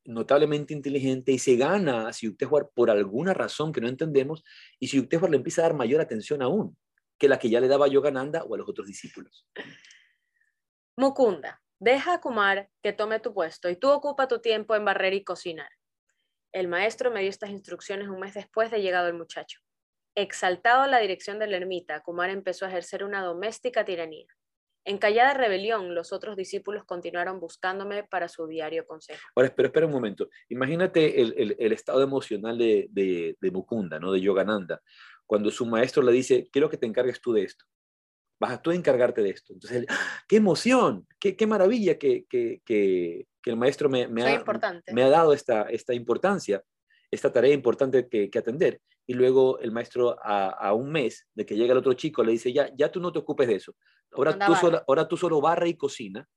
[0.05, 4.43] notablemente inteligente, y se gana a Siyukteswar por alguna razón que no entendemos,
[4.79, 6.77] y Siyukteswar le empieza a dar mayor atención aún
[7.17, 9.47] que la que ya le daba a Yogananda o a los otros discípulos.
[10.97, 15.15] Mukunda, Deja a Kumar que tome tu puesto y tú ocupa tu tiempo en barrer
[15.15, 15.71] y cocinar.
[16.53, 19.61] El maestro me dio estas instrucciones un mes después de llegado el muchacho.
[20.15, 24.27] Exaltado a la dirección de la ermita, Kumar empezó a ejercer una doméstica tiranía.
[24.85, 29.21] En callada rebelión, los otros discípulos continuaron buscándome para su diario consejo.
[29.35, 30.29] Ahora, espera, espera un momento.
[30.49, 34.11] Imagínate el, estado emocional de, de, de, Mukunda, ¿no?
[34.11, 34.83] de Yogananda,
[35.25, 37.65] cuando su maestro le dice, quiero que te encargues tú de esto
[38.41, 39.53] vas a tú a encargarte de esto.
[39.53, 40.23] Entonces, ¡ah!
[40.27, 44.43] qué emoción, qué, qué maravilla que, que, que, el maestro me, me, ha,
[44.91, 46.63] me, ha, dado esta, esta importancia,
[47.11, 48.81] esta tarea importante que, atender.
[49.05, 52.31] Y luego el maestro a, a, un mes de que llega el otro chico le
[52.31, 53.75] dice, ya, ya tú no te ocupes de eso.
[54.11, 56.27] Ahora, tú solo, ahora tú solo barra y cocina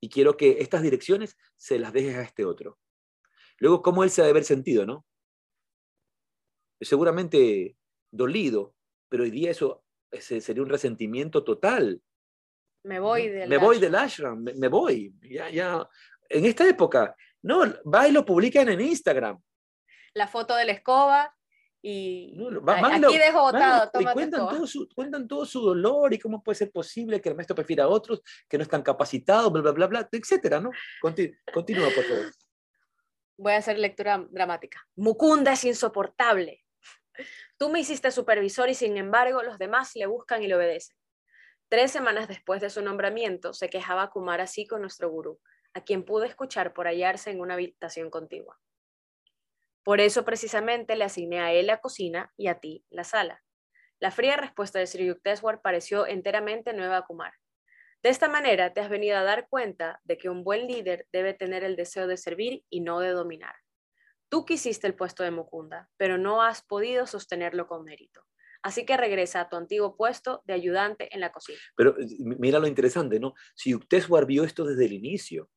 [0.00, 2.78] y quiero que estas direcciones se las dejes a este otro.
[3.58, 5.06] Luego, ¿cómo él se ha de haber sentido, no?
[6.80, 7.76] Seguramente
[8.10, 8.74] dolido,
[9.08, 12.00] pero hoy día eso ese sería un resentimiento total.
[12.84, 15.14] Me voy del Me voy del ashram, me, voy.
[15.22, 15.88] Ya, ya.
[16.28, 19.40] En esta época, no, va y lo publican en Instagram.
[20.14, 21.34] La foto de la escoba
[21.84, 22.38] y
[22.84, 23.90] aquí dejo botado.
[24.00, 27.34] y cuentan todo, su, cuentan todo su dolor y cómo puede ser posible que el
[27.34, 30.70] maestro prefiera a otros que no están capacitados, bla, bla, bla, bla, etcétera, ¿no?
[31.00, 32.32] continúa, por favor.
[33.36, 34.86] Voy a hacer lectura dramática.
[34.94, 36.61] Mukunda es insoportable.
[37.56, 40.96] Tú me hiciste supervisor y sin embargo los demás le buscan y le obedecen.
[41.68, 45.40] Tres semanas después de su nombramiento se quejaba Kumar así con nuestro gurú,
[45.74, 48.60] a quien pude escuchar por hallarse en una habitación contigua.
[49.82, 53.42] Por eso precisamente le asigné a él la cocina y a ti la sala.
[53.98, 57.32] La fría respuesta de Sri Yukteswar pareció enteramente nueva a Kumar.
[58.02, 61.34] De esta manera te has venido a dar cuenta de que un buen líder debe
[61.34, 63.54] tener el deseo de servir y no de dominar.
[64.32, 68.24] Tú quisiste el puesto de Mukunda, pero no has podido sostenerlo con mérito.
[68.62, 71.58] Así que regresa a tu antiguo puesto de ayudante en la cocina.
[71.76, 73.34] Pero eh, mira lo interesante, ¿no?
[73.54, 75.50] Si usted vio esto desde el inicio,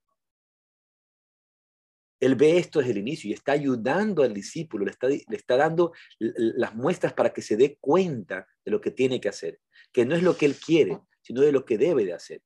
[2.20, 5.56] él ve esto desde el inicio y está ayudando al discípulo, le está, le está
[5.56, 9.62] dando las muestras para que se dé cuenta de lo que tiene que hacer,
[9.94, 12.42] que no es lo que él quiere, sino de lo que debe de hacer.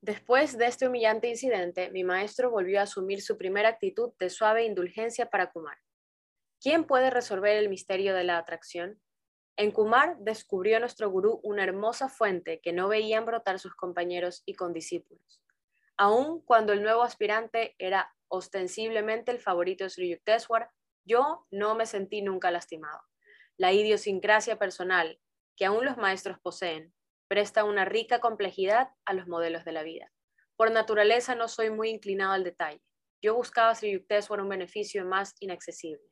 [0.00, 4.64] Después de este humillante incidente, mi maestro volvió a asumir su primera actitud de suave
[4.64, 5.78] indulgencia para Kumar.
[6.60, 9.00] ¿Quién puede resolver el misterio de la atracción?
[9.56, 14.54] En Kumar descubrió nuestro gurú una hermosa fuente que no veían brotar sus compañeros y
[14.54, 15.42] condiscípulos.
[15.96, 20.70] Aun cuando el nuevo aspirante era ostensiblemente el favorito de Sri Yukteswar,
[21.04, 23.00] yo no me sentí nunca lastimado.
[23.56, 25.18] La idiosincrasia personal
[25.56, 26.92] que aún los maestros poseen
[27.28, 30.10] presta una rica complejidad a los modelos de la vida.
[30.56, 32.80] Por naturaleza no soy muy inclinado al detalle.
[33.22, 36.02] Yo buscaba Sri Yukteswar un beneficio más inaccesible,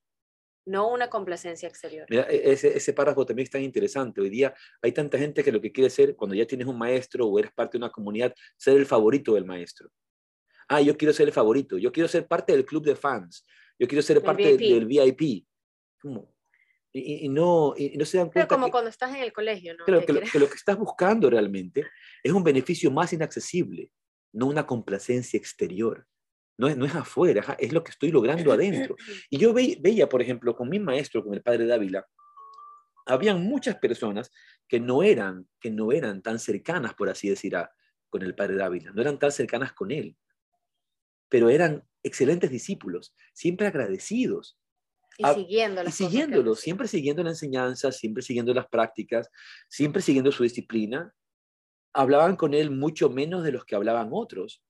[0.66, 2.06] no una complacencia exterior.
[2.10, 4.20] Mira, e, ese, ese párrafo también es tan interesante.
[4.20, 7.26] Hoy día hay tanta gente que lo que quiere ser, cuando ya tienes un maestro
[7.26, 9.90] o eres parte de una comunidad, ser el favorito del maestro.
[10.68, 13.46] Ah, yo quiero ser el favorito, yo quiero ser parte del club de fans,
[13.78, 15.46] yo quiero ser parte del VIP.
[16.96, 18.46] Y, no, y, no se dan cuenta.
[18.46, 19.84] Pero como cuando estás en el colegio, ¿no?
[19.84, 19.92] que,
[20.38, 21.84] lo, que estás buscando realmente
[22.22, 23.90] es un beneficio más inaccesible,
[24.32, 26.06] no una complacencia exterior.
[26.56, 28.94] No es, no es afuera, es lo que estoy logrando adentro.
[29.28, 32.06] Y yo veía, por ejemplo, con mi maestro, con el padre Dávila,
[33.06, 34.30] habían muchas personas
[34.68, 37.56] que no eran, que no eran tan cercanas, por así decir,
[38.08, 40.16] con el padre Dávila, no eran tan cercanas con él,
[41.28, 44.58] pero eran excelentes discípulos, siempre agradecidos.
[45.18, 45.88] Y siguiéndolo.
[45.88, 49.30] Y siguiéndolo, siempre siguiendo la enseñanza, siempre siguiendo las prácticas,
[49.68, 51.14] siempre siguiendo su disciplina.
[51.92, 54.62] Hablaban con él mucho menos de los que hablaban otros,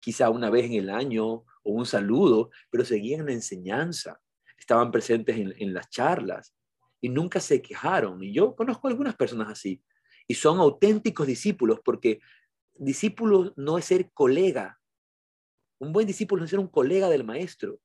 [0.00, 4.20] quizá una vez en el año o un saludo, pero seguían la enseñanza,
[4.58, 6.54] estaban presentes en, en las charlas
[7.00, 8.22] y nunca se quejaron.
[8.22, 9.82] Y yo conozco algunas personas así,
[10.26, 12.20] y son auténticos discípulos, porque
[12.74, 14.78] discípulo no es ser colega,
[15.78, 17.78] un buen discípulo es ser un colega del maestro,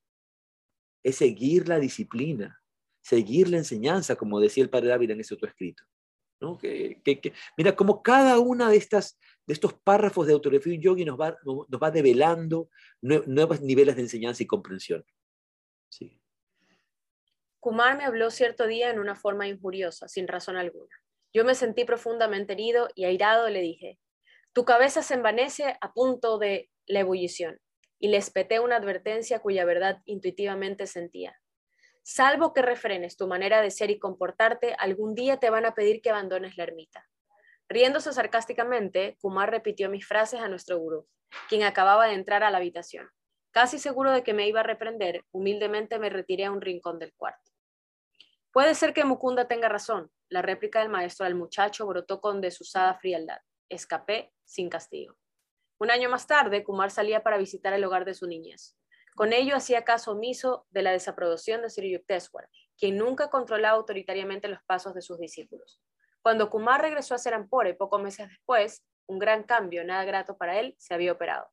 [1.04, 2.62] es seguir la disciplina,
[3.02, 5.50] seguir la enseñanza, como decía el padre David en ese otro.
[6.42, 6.58] ¿no?
[6.58, 7.02] Que,
[7.58, 11.82] mira, como cada una de, estas, de estos párrafos de Autorefugio Yogi nos va, nos
[11.82, 12.70] va develando
[13.02, 15.06] nuevos niveles de enseñanza y comprensión.
[15.90, 16.22] Sí.
[17.60, 20.96] Kumar me habló cierto día en una forma injuriosa, sin razón alguna.
[21.34, 24.00] Yo me sentí profundamente herido y airado le dije,
[24.54, 27.60] tu cabeza se envanece a punto de la ebullición
[28.00, 31.40] y les peté una advertencia cuya verdad intuitivamente sentía.
[32.02, 36.02] Salvo que refrenes tu manera de ser y comportarte, algún día te van a pedir
[36.02, 37.08] que abandones la ermita.
[37.68, 41.08] Riéndose sarcásticamente, Kumar repitió mis frases a nuestro gurú,
[41.50, 43.08] quien acababa de entrar a la habitación.
[43.52, 47.14] Casi seguro de que me iba a reprender, humildemente me retiré a un rincón del
[47.14, 47.52] cuarto.
[48.52, 50.12] Puede ser que Mukunda tenga razón.
[50.30, 53.40] La réplica del maestro al muchacho brotó con desusada frialdad.
[53.70, 55.19] Escapé sin castigo.
[55.80, 58.76] Un año más tarde, Kumar salía para visitar el hogar de su niñez.
[59.16, 64.50] Con ello hacía caso omiso de la desaprobación de Sri Yukteswar, quien nunca controlaba autoritariamente
[64.50, 65.82] los pasos de sus discípulos.
[66.22, 70.76] Cuando Kumar regresó a Serampore pocos meses después, un gran cambio, nada grato para él,
[70.78, 71.50] se había operado.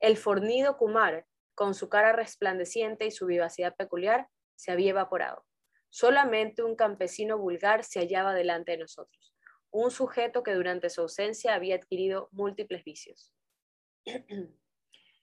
[0.00, 5.44] El fornido Kumar, con su cara resplandeciente y su vivacidad peculiar, se había evaporado.
[5.90, 9.34] Solamente un campesino vulgar se hallaba delante de nosotros,
[9.70, 13.34] un sujeto que durante su ausencia había adquirido múltiples vicios.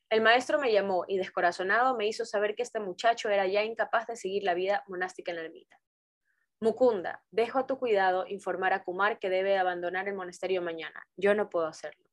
[0.09, 4.07] El maestro me llamó y descorazonado me hizo saber que este muchacho era ya incapaz
[4.07, 5.79] de seguir la vida monástica en la ermita.
[6.61, 11.05] Mukunda, dejo a tu cuidado informar a Kumar que debe abandonar el monasterio mañana.
[11.17, 12.05] Yo no puedo hacerlo.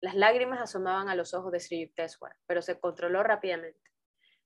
[0.00, 3.90] Las lágrimas asomaban a los ojos de Sri Yukteswar, pero se controló rápidamente.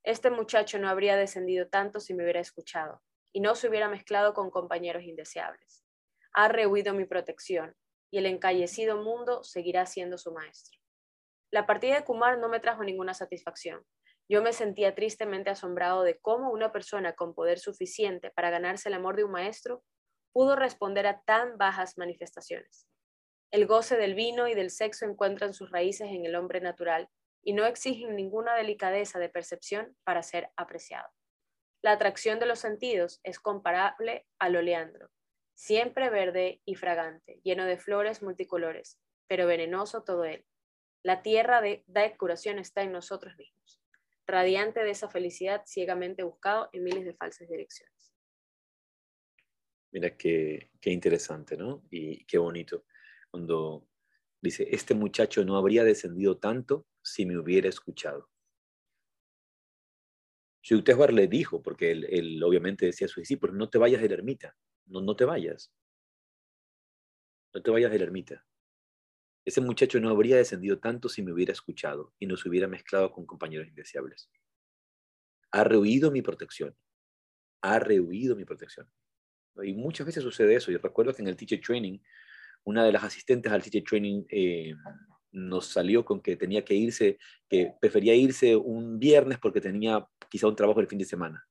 [0.02, 3.02] Este muchacho no habría descendido tanto si me hubiera escuchado
[3.32, 5.84] y no se hubiera mezclado con compañeros indeseables.
[6.32, 7.76] Ha rehuido mi protección
[8.10, 10.77] y el encallecido mundo seguirá siendo su maestro.
[11.50, 13.84] La partida de Kumar no me trajo ninguna satisfacción.
[14.28, 18.94] Yo me sentía tristemente asombrado de cómo una persona con poder suficiente para ganarse el
[18.94, 19.82] amor de un maestro
[20.32, 22.86] pudo responder a tan bajas manifestaciones.
[23.50, 27.08] El goce del vino y del sexo encuentran sus raíces en el hombre natural
[27.42, 31.08] y no exigen ninguna delicadeza de percepción para ser apreciado.
[31.80, 35.08] La atracción de los sentidos es comparable al oleandro,
[35.54, 40.44] siempre verde y fragante, lleno de flores multicolores, pero venenoso todo él.
[41.08, 43.80] La tierra de, da curación está en nosotros mismos,
[44.26, 48.14] radiante de esa felicidad ciegamente buscado en miles de falsas direcciones.
[49.90, 51.82] Mira qué, interesante, ¿no?
[51.90, 52.84] Y qué bonito.
[53.30, 53.88] Cuando
[54.42, 58.28] dice, este muchacho no habría descendido tanto si me hubiera escuchado.
[60.62, 64.14] Shuktejar le dijo, porque él, obviamente decía a sus discípulos, no te vayas de la
[64.16, 64.54] ermita,
[64.84, 65.72] no, no te vayas.
[67.54, 68.47] No te vayas de la ermita.
[69.48, 73.10] Ese muchacho no habría descendido tanto si me hubiera escuchado y no se hubiera mezclado
[73.10, 74.28] con compañeros indeseables.
[75.52, 76.76] Ha rehuido mi protección.
[77.62, 78.90] Ha rehuido mi protección.
[79.62, 80.70] Y muchas veces sucede eso.
[80.70, 81.98] Yo recuerdo que en el teacher training,
[82.64, 84.74] una de las asistentes al teacher training eh,
[85.32, 87.18] nos salió con que tenía que irse,
[87.48, 91.48] que prefería irse un viernes porque tenía quizá un trabajo el fin de semana.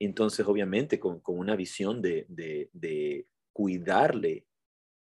[0.00, 4.44] Entonces, obviamente, con, una visión de, de cuidarle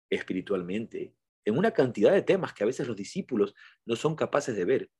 [0.09, 3.53] espiritualmente en una cantidad de temas que a veces los discípulos
[3.85, 4.91] no son capaces de ver.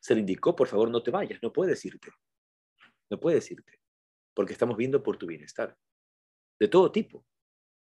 [0.00, 2.10] Se le indicó, por favor, no te vayas, no puedes irte.
[3.10, 3.80] No puedes irte,
[4.34, 5.76] porque estamos viendo por tu bienestar.
[6.58, 7.24] De todo tipo.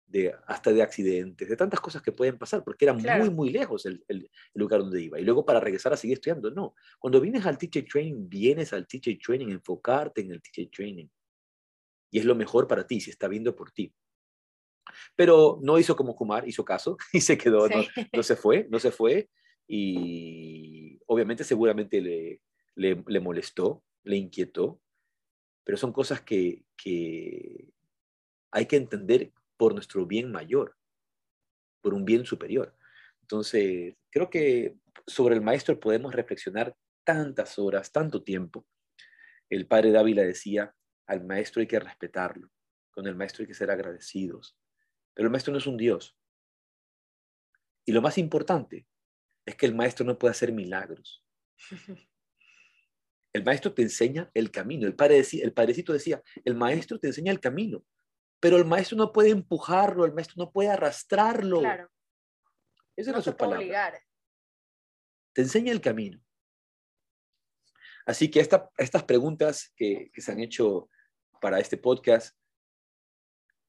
[0.06, 3.86] de, hasta de accidentes, de tantas cosas que pueden pasar, porque era muy, muy lejos
[3.86, 5.20] el, el, lugar donde iba.
[5.20, 6.76] Y luego para regresar a seguir estudiando, no.
[7.00, 11.08] Cuando vienes al teacher training, vienes al teacher training, enfocarte en el teacher training.
[12.12, 13.94] Y es lo mejor para ti, si está viendo por ti.
[15.16, 17.84] Pero no hizo como Kumar, hizo caso y se quedó, no,
[18.14, 19.30] no, se fue, no se fue.
[19.68, 22.42] Y obviamente seguramente le,
[22.76, 24.82] le, le molestó, le inquietó,
[25.64, 27.74] pero son cosas que, que
[28.52, 30.78] hay que entender por nuestro bien mayor,
[31.82, 32.76] por un bien superior.
[33.22, 34.76] Entonces, creo que
[35.06, 38.66] sobre el maestro podemos reflexionar tantas horas, tanto tiempo.
[39.50, 40.74] El padre Dávila decía,
[41.08, 42.50] al maestro hay que respetarlo,
[42.92, 44.58] con el maestro hay que ser agradecidos,
[45.18, 46.16] pero el maestro no es un Dios.
[47.86, 48.86] Y lo más importante
[49.48, 51.26] es que el maestro no puede hacer milagros.
[53.34, 54.88] El maestro te enseña el camino.
[54.88, 57.86] El, padre decía, el padrecito decía, el maestro te enseña el camino,
[58.40, 61.60] pero el maestro no puede empujarlo, el maestro no puede arrastrarlo.
[61.60, 61.92] Claro.
[62.96, 64.02] Esa no es su palabra.
[65.34, 66.20] Te enseña el camino.
[68.08, 70.90] Así que estas preguntas que, que se han hecho
[71.40, 72.36] para este podcast,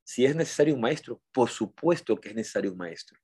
[0.08, 3.20] si es necesario un maestro, por supuesto que es necesario un maestro.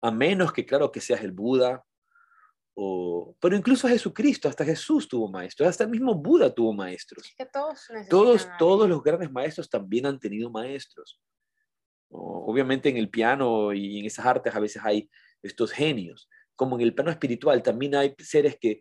[0.00, 1.84] A menos que, claro, que seas el Buda,
[2.74, 7.30] pero incluso Jesucristo, hasta Jesús tuvo maestros, hasta el mismo Buda tuvo maestros.
[7.52, 11.20] todos, todos, todos los grandes maestros también han tenido maestros.
[12.08, 15.10] Obviamente en el piano y en esas artes a veces hay
[15.42, 18.80] estos genios, como en el plano espiritual también hay seres que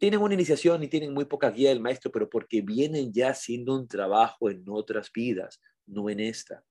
[0.00, 3.76] tienen una iniciación y tienen muy poca guía del maestro, pero porque vienen ya haciendo
[3.76, 6.64] un trabajo en otras vidas, no en esta.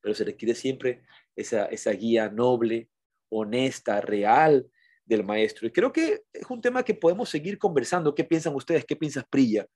[0.00, 1.02] Pero se requiere siempre
[1.36, 2.88] esa, esa guía noble,
[3.28, 4.68] honesta, real,
[5.04, 5.66] del maestro.
[5.66, 8.14] Y creo que es un tema que podemos seguir conversando.
[8.14, 8.84] ¿Qué piensan ustedes?
[8.84, 9.66] ¿Qué piensas Prilla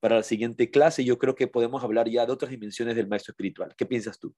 [0.00, 1.04] para la siguiente clase?
[1.04, 3.74] Yo creo que podemos hablar ya de otras dimensiones del maestro espiritual.
[3.76, 4.34] ¿Qué piensas tú?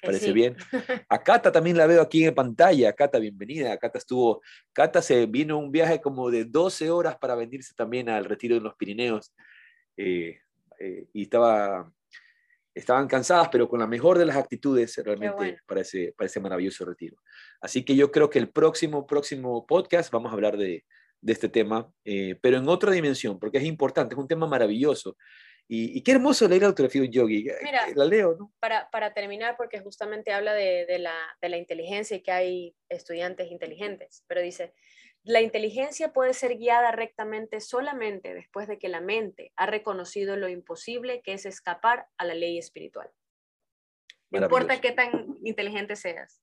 [0.00, 0.56] ¿Te parece bien?
[1.08, 2.92] A Cata también la veo aquí en pantalla.
[2.92, 3.76] Cata, bienvenida.
[3.78, 4.42] Cata estuvo,
[4.72, 8.60] Cata se vino un viaje como de 12 horas para venirse también al retiro de
[8.60, 9.34] los Pirineos.
[9.96, 10.38] Eh,
[10.78, 11.90] eh, y estaba
[12.76, 17.16] estaban cansadas, pero con la mejor de las actitudes realmente parece, parece maravilloso retiro.
[17.58, 20.84] Así que yo creo que el próximo, próximo podcast vamos a hablar de,
[21.22, 25.16] de este tema, eh, pero en otra dimensión, porque es importante, es un tema maravilloso.
[25.68, 27.48] Y, qué hermoso leer la autografía de un yogi.
[27.64, 28.52] Mira, la leo, ¿no?
[28.60, 32.76] Para, para terminar, porque justamente habla de, de, la, de la inteligencia y que hay
[32.88, 34.74] estudiantes inteligentes, pero dice,
[35.26, 40.48] la inteligencia puede ser guiada rectamente solamente después de que la mente ha reconocido lo
[40.48, 43.10] imposible que es escapar a la ley espiritual.
[44.30, 46.40] No importa qué tan inteligente seas,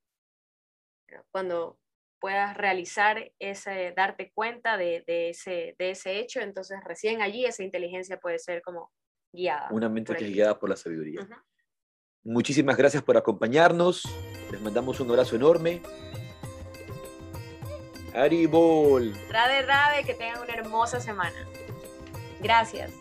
[1.31, 1.79] cuando
[2.19, 8.19] puedas realizar ese, darte cuenta de, ese, de ese hecho, entonces recién allí esa inteligencia
[8.19, 8.91] puede ser como
[9.31, 9.69] guiada.
[9.71, 11.25] Una mente que es guiada por la sabiduría.
[12.23, 14.03] Muchísimas gracias por acompañarnos.
[14.51, 15.81] Les mandamos un abrazo enorme.
[18.13, 19.13] Haribol.
[19.29, 21.47] Rade, rade, que tengan una hermosa semana.
[22.39, 22.91] Gracias.